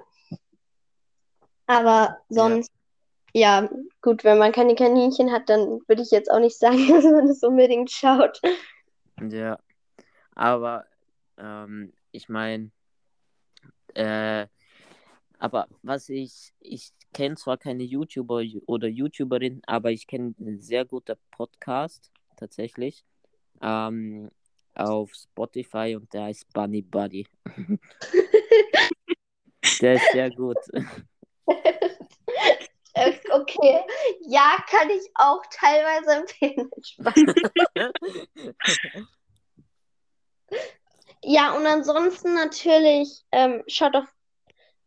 [1.66, 2.72] Aber sonst,
[3.34, 3.68] ja,
[4.00, 7.28] gut, wenn man keine Kaninchen hat, dann würde ich jetzt auch nicht sagen, dass man
[7.28, 8.40] es unbedingt schaut.
[9.30, 9.58] Ja.
[10.34, 10.84] Aber
[11.36, 12.70] ähm, ich meine,
[13.94, 14.46] äh,
[15.38, 20.84] aber was ich, ich kenne zwar keine YouTuber oder YouTuberin, aber ich kenne einen sehr
[20.84, 23.04] guten Podcast tatsächlich
[23.60, 24.30] ähm,
[24.74, 27.26] auf Spotify und der heißt Bunny Buddy.
[29.80, 30.58] der ist sehr gut.
[33.30, 33.82] Okay,
[34.20, 36.70] ja, kann ich auch teilweise empfehlen.
[41.22, 44.04] ja, und ansonsten natürlich ähm, schaut auf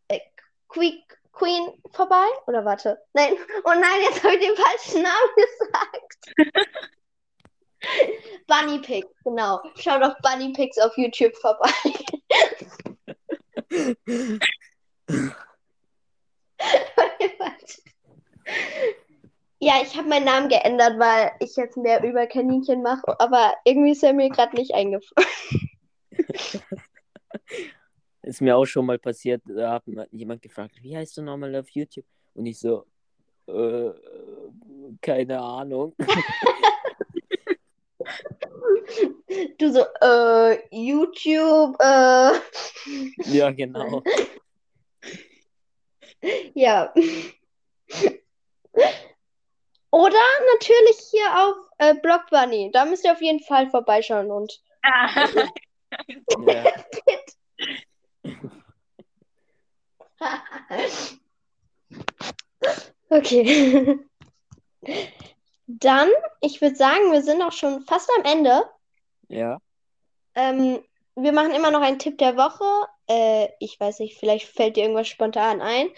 [0.08, 0.20] äh,
[0.68, 2.24] Queen, Queen vorbei.
[2.46, 2.98] Oder warte.
[3.12, 3.34] Nein,
[3.64, 6.16] oh nein, jetzt habe ich den falschen Namen gesagt.
[8.46, 9.60] Bunny Pigs, genau.
[9.76, 11.68] Schaut auf Bunny Pigs auf YouTube vorbei.
[19.64, 23.92] Ja, ich habe meinen Namen geändert, weil ich jetzt mehr über Kaninchen mache, aber irgendwie
[23.92, 25.28] ist er mir gerade nicht eingefallen.
[28.22, 31.68] ist mir auch schon mal passiert, da hat jemand gefragt, wie heißt du nochmal auf
[31.70, 32.04] YouTube?
[32.34, 32.86] Und ich so,
[33.46, 33.90] äh,
[35.00, 35.94] keine Ahnung.
[39.58, 42.32] du so, äh, YouTube, äh.
[43.26, 44.02] Ja, genau.
[46.54, 46.92] ja.
[49.90, 50.22] Oder
[50.54, 52.70] natürlich hier auf äh, Block Bunny.
[52.72, 54.62] Da müsst ihr auf jeden Fall vorbeischauen und.
[63.10, 63.98] okay.
[65.66, 66.10] Dann,
[66.40, 68.62] ich würde sagen, wir sind auch schon fast am Ende.
[69.28, 69.58] Ja.
[70.34, 70.82] Ähm,
[71.14, 72.64] wir machen immer noch einen Tipp der Woche.
[73.08, 75.88] Äh, ich weiß nicht, vielleicht fällt dir irgendwas spontan ein.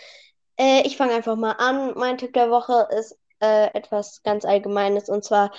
[0.56, 1.92] Äh, ich fange einfach mal an.
[1.96, 5.52] Mein Tipp der Woche ist äh, etwas ganz Allgemeines und zwar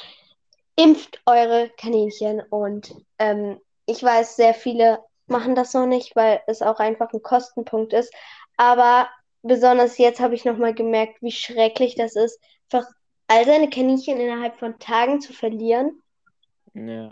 [0.76, 2.42] impft eure Kaninchen.
[2.50, 7.22] Und ähm, ich weiß, sehr viele machen das noch nicht, weil es auch einfach ein
[7.22, 8.14] Kostenpunkt ist.
[8.58, 9.10] Aber
[9.42, 12.40] besonders jetzt habe ich nochmal gemerkt, wie schrecklich das ist,
[12.72, 12.90] einfach
[13.28, 16.02] all seine Kaninchen innerhalb von Tagen zu verlieren.
[16.74, 17.12] Ja.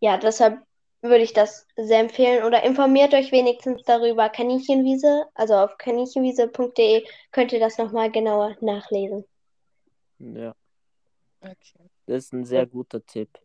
[0.00, 0.60] Ja, deshalb
[1.04, 2.44] würde ich das sehr empfehlen.
[2.44, 4.28] Oder informiert euch wenigstens darüber.
[4.28, 9.24] Kaninchenwiese, also auf kaninchenwiese.de könnt ihr das nochmal genauer nachlesen.
[10.18, 10.54] Ja.
[11.40, 11.90] Okay.
[12.06, 13.38] Das ist ein sehr guter Tipp.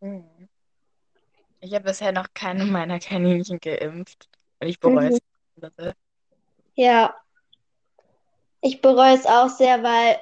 [0.00, 0.48] Mhm.
[1.60, 4.28] Ich habe bisher noch keine meiner Kaninchen geimpft.
[4.60, 5.18] Und ich bereue mhm.
[5.76, 5.94] es.
[6.74, 7.14] Ja.
[8.60, 10.18] Ich bereue es auch sehr, weil,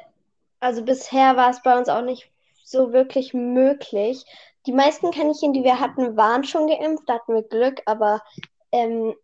[0.61, 2.31] also bisher war es bei uns auch nicht
[2.63, 4.25] so wirklich möglich.
[4.67, 8.23] Die meisten Kaninchen, die wir hatten, waren schon geimpft, da hatten wir Glück, aber
[8.73, 9.15] ähm,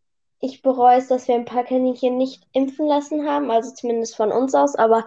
[0.41, 4.33] ich bereue es, dass wir ein paar Kaninchen nicht impfen lassen haben, also zumindest von
[4.33, 5.05] uns aus, aber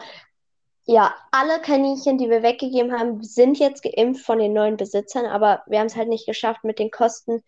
[0.86, 5.64] ja, alle Kaninchen, die wir weggegeben haben, sind jetzt geimpft von den neuen Besitzern, aber
[5.68, 7.44] wir haben es halt nicht geschafft mit den Kosten,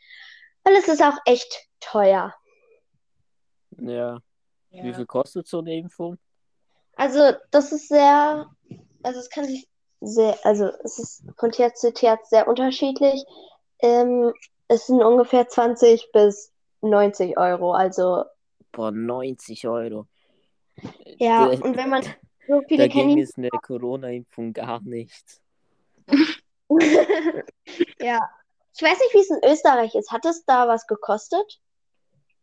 [0.63, 2.35] weil es ist auch echt teuer.
[3.79, 4.19] Ja.
[4.69, 4.83] ja.
[4.83, 6.19] Wie viel kostet so eine Impfung?
[6.95, 8.47] Also, das ist sehr,
[9.01, 9.67] also es kann sich
[10.01, 13.23] sehr, also es ist von Tierarzt zu Tierarzt sehr unterschiedlich.
[13.79, 14.33] Ähm,
[14.67, 18.25] es sind ungefähr 20 bis 90 Euro, also.
[18.71, 20.07] Boah, 90 Euro.
[21.19, 22.03] Ja, Der, und wenn man
[22.47, 25.41] so viele Dagegen ist eine Corona-Impfung gar nichts.
[27.99, 28.19] ja.
[28.73, 30.11] Ich weiß nicht, wie es in Österreich ist.
[30.11, 31.61] Hat es da was gekostet?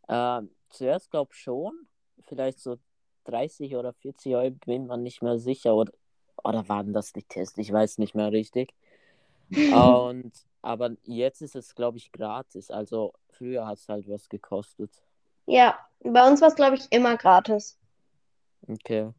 [0.08, 1.88] Ähm, zuerst glaube ich schon.
[2.26, 2.76] Vielleicht so
[3.24, 5.74] 30 oder 40 Euro, bin man nicht mehr sicher.
[5.74, 5.92] Oder,
[6.44, 7.58] oder waren das die Tests?
[7.58, 8.74] Ich weiß nicht mehr richtig.
[9.50, 10.32] Und,
[10.62, 12.70] aber jetzt ist es, glaube ich, gratis.
[12.70, 14.90] Also früher hat es halt was gekostet.
[15.46, 17.78] Ja, bei uns war es, glaube ich, immer gratis.
[18.66, 19.10] Okay.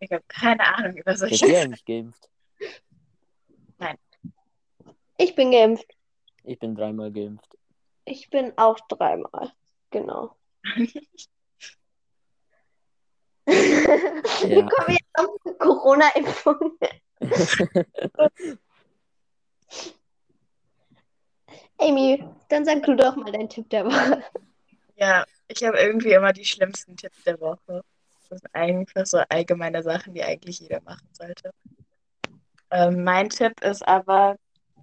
[0.00, 1.36] Ich habe keine Ahnung über solche.
[1.36, 2.28] Seid ihr eigentlich geimpft?
[3.78, 3.96] Nein.
[5.18, 5.86] Ich bin geimpft.
[6.44, 7.56] Ich bin dreimal geimpft.
[8.04, 9.52] Ich bin auch dreimal.
[9.90, 10.34] Genau.
[13.86, 14.66] Ja.
[14.68, 15.28] kommen wir jetzt auf
[15.58, 16.78] Corona-Impfung?
[21.78, 24.22] Amy, dann sag du doch mal deinen Tipp der Woche.
[24.96, 27.82] Ja, ich habe irgendwie immer die schlimmsten Tipps der Woche.
[28.28, 31.50] Das sind einfach so allgemeine Sachen, die eigentlich jeder machen sollte.
[32.70, 34.36] Ähm, mein Tipp ist aber,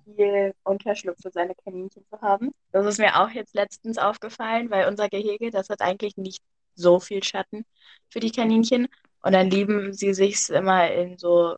[0.06, 2.52] viel Unterschlupf für seine Kaninchen zu haben.
[2.72, 6.44] Das ist mir auch jetzt letztens aufgefallen, weil unser Gehege, das hat eigentlich nicht
[6.76, 7.66] so viel Schatten
[8.10, 8.88] für die Kaninchen.
[9.22, 11.56] Und dann lieben sie sich immer in so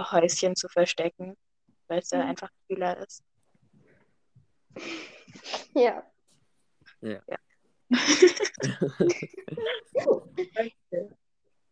[0.00, 1.36] Häuschen zu verstecken,
[1.88, 2.30] weil es da mhm.
[2.30, 3.22] einfach kühler ist.
[5.74, 6.02] Ja.
[7.00, 7.20] Ja.
[7.28, 7.36] ja.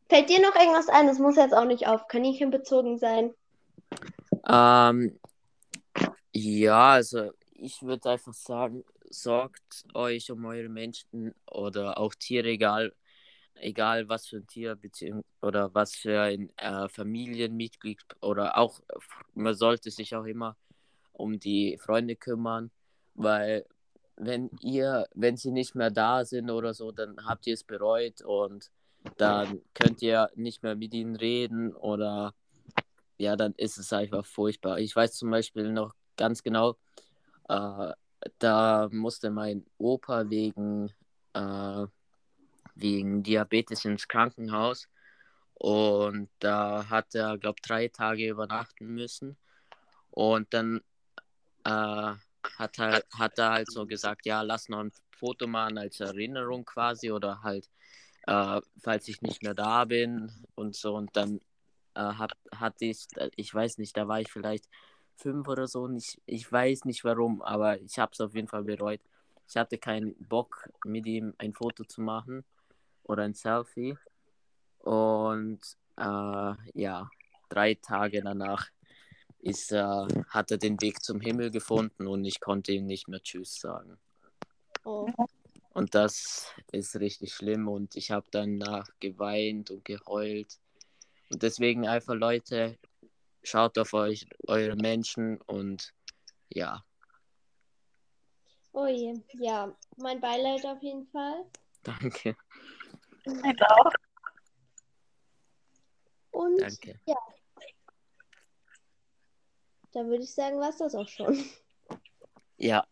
[0.08, 1.08] Fällt dir noch irgendwas ein?
[1.08, 3.34] Es muss jetzt auch nicht auf Kaninchen bezogen sein.
[4.48, 5.18] Ähm,
[6.32, 12.94] ja, also ich würde einfach sagen, sorgt euch um eure Menschen oder auch Tiere, egal,
[13.54, 14.78] egal was für ein Tier
[15.40, 18.80] oder was für ein äh, Familienmitglied oder auch,
[19.34, 20.56] man sollte sich auch immer
[21.12, 22.70] um die Freunde kümmern,
[23.14, 23.66] weil
[24.16, 28.22] wenn ihr, wenn sie nicht mehr da sind oder so, dann habt ihr es bereut
[28.22, 28.70] und
[29.16, 32.34] dann könnt ihr nicht mehr mit ihnen reden oder
[33.16, 34.78] ja, dann ist es einfach furchtbar.
[34.78, 36.76] Ich weiß zum Beispiel noch ganz genau,
[37.48, 37.92] äh,
[38.38, 40.92] da musste mein Opa wegen,
[41.34, 41.86] äh,
[42.74, 44.88] wegen Diabetes ins Krankenhaus.
[45.54, 49.36] Und da hat er, glaube ich, drei Tage übernachten müssen.
[50.10, 50.80] Und dann
[51.64, 51.70] äh,
[52.58, 56.64] hat, er, hat er halt so gesagt, ja, lass noch ein Foto machen als Erinnerung
[56.64, 57.70] quasi oder halt,
[58.26, 60.94] äh, falls ich nicht mehr da bin und so.
[60.94, 61.40] Und dann
[61.94, 63.06] äh, hab, hatte ich,
[63.36, 64.68] ich weiß nicht, da war ich vielleicht
[65.16, 65.82] fünf oder so.
[65.82, 69.00] Und ich, ich weiß nicht warum, aber ich habe es auf jeden Fall bereut.
[69.48, 72.44] Ich hatte keinen Bock, mit ihm ein Foto zu machen
[73.02, 73.96] oder ein Selfie.
[74.78, 75.60] Und
[75.96, 77.08] äh, ja,
[77.48, 78.68] drei Tage danach
[79.38, 83.22] ist, äh, hat er den Weg zum Himmel gefunden und ich konnte ihm nicht mehr
[83.22, 83.98] Tschüss sagen.
[84.84, 85.08] Oh.
[85.74, 90.58] Und das ist richtig schlimm und ich habe danach geweint und geheult.
[91.30, 92.78] Und deswegen einfach Leute,
[93.44, 95.92] schaut auf euch, eure Menschen und
[96.48, 96.84] ja.
[98.72, 101.44] Oh je, ja, mein Beileid auf jeden Fall.
[101.82, 102.36] Danke.
[103.24, 103.92] Mein auch.
[106.32, 107.00] Und Danke.
[107.06, 107.16] ja.
[109.92, 111.44] Da würde ich sagen, war es das auch schon.
[112.56, 112.84] Ja.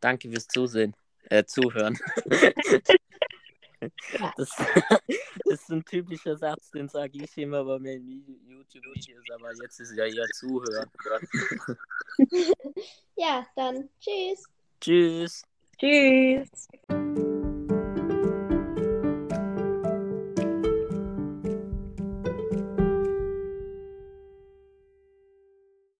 [0.00, 0.96] Danke fürs Zusehen.
[1.30, 1.96] Äh, zuhören.
[3.80, 3.90] Das,
[4.36, 4.50] das,
[5.44, 10.04] ist ein typischer Satz, den sage ich immer bei meinen YouTube-Videos, aber jetzt ist ja
[10.06, 10.90] eher Zuhören.
[13.20, 14.44] Ja, dann tschüss.
[14.80, 15.42] Tschüss.
[15.76, 16.68] Tschüss.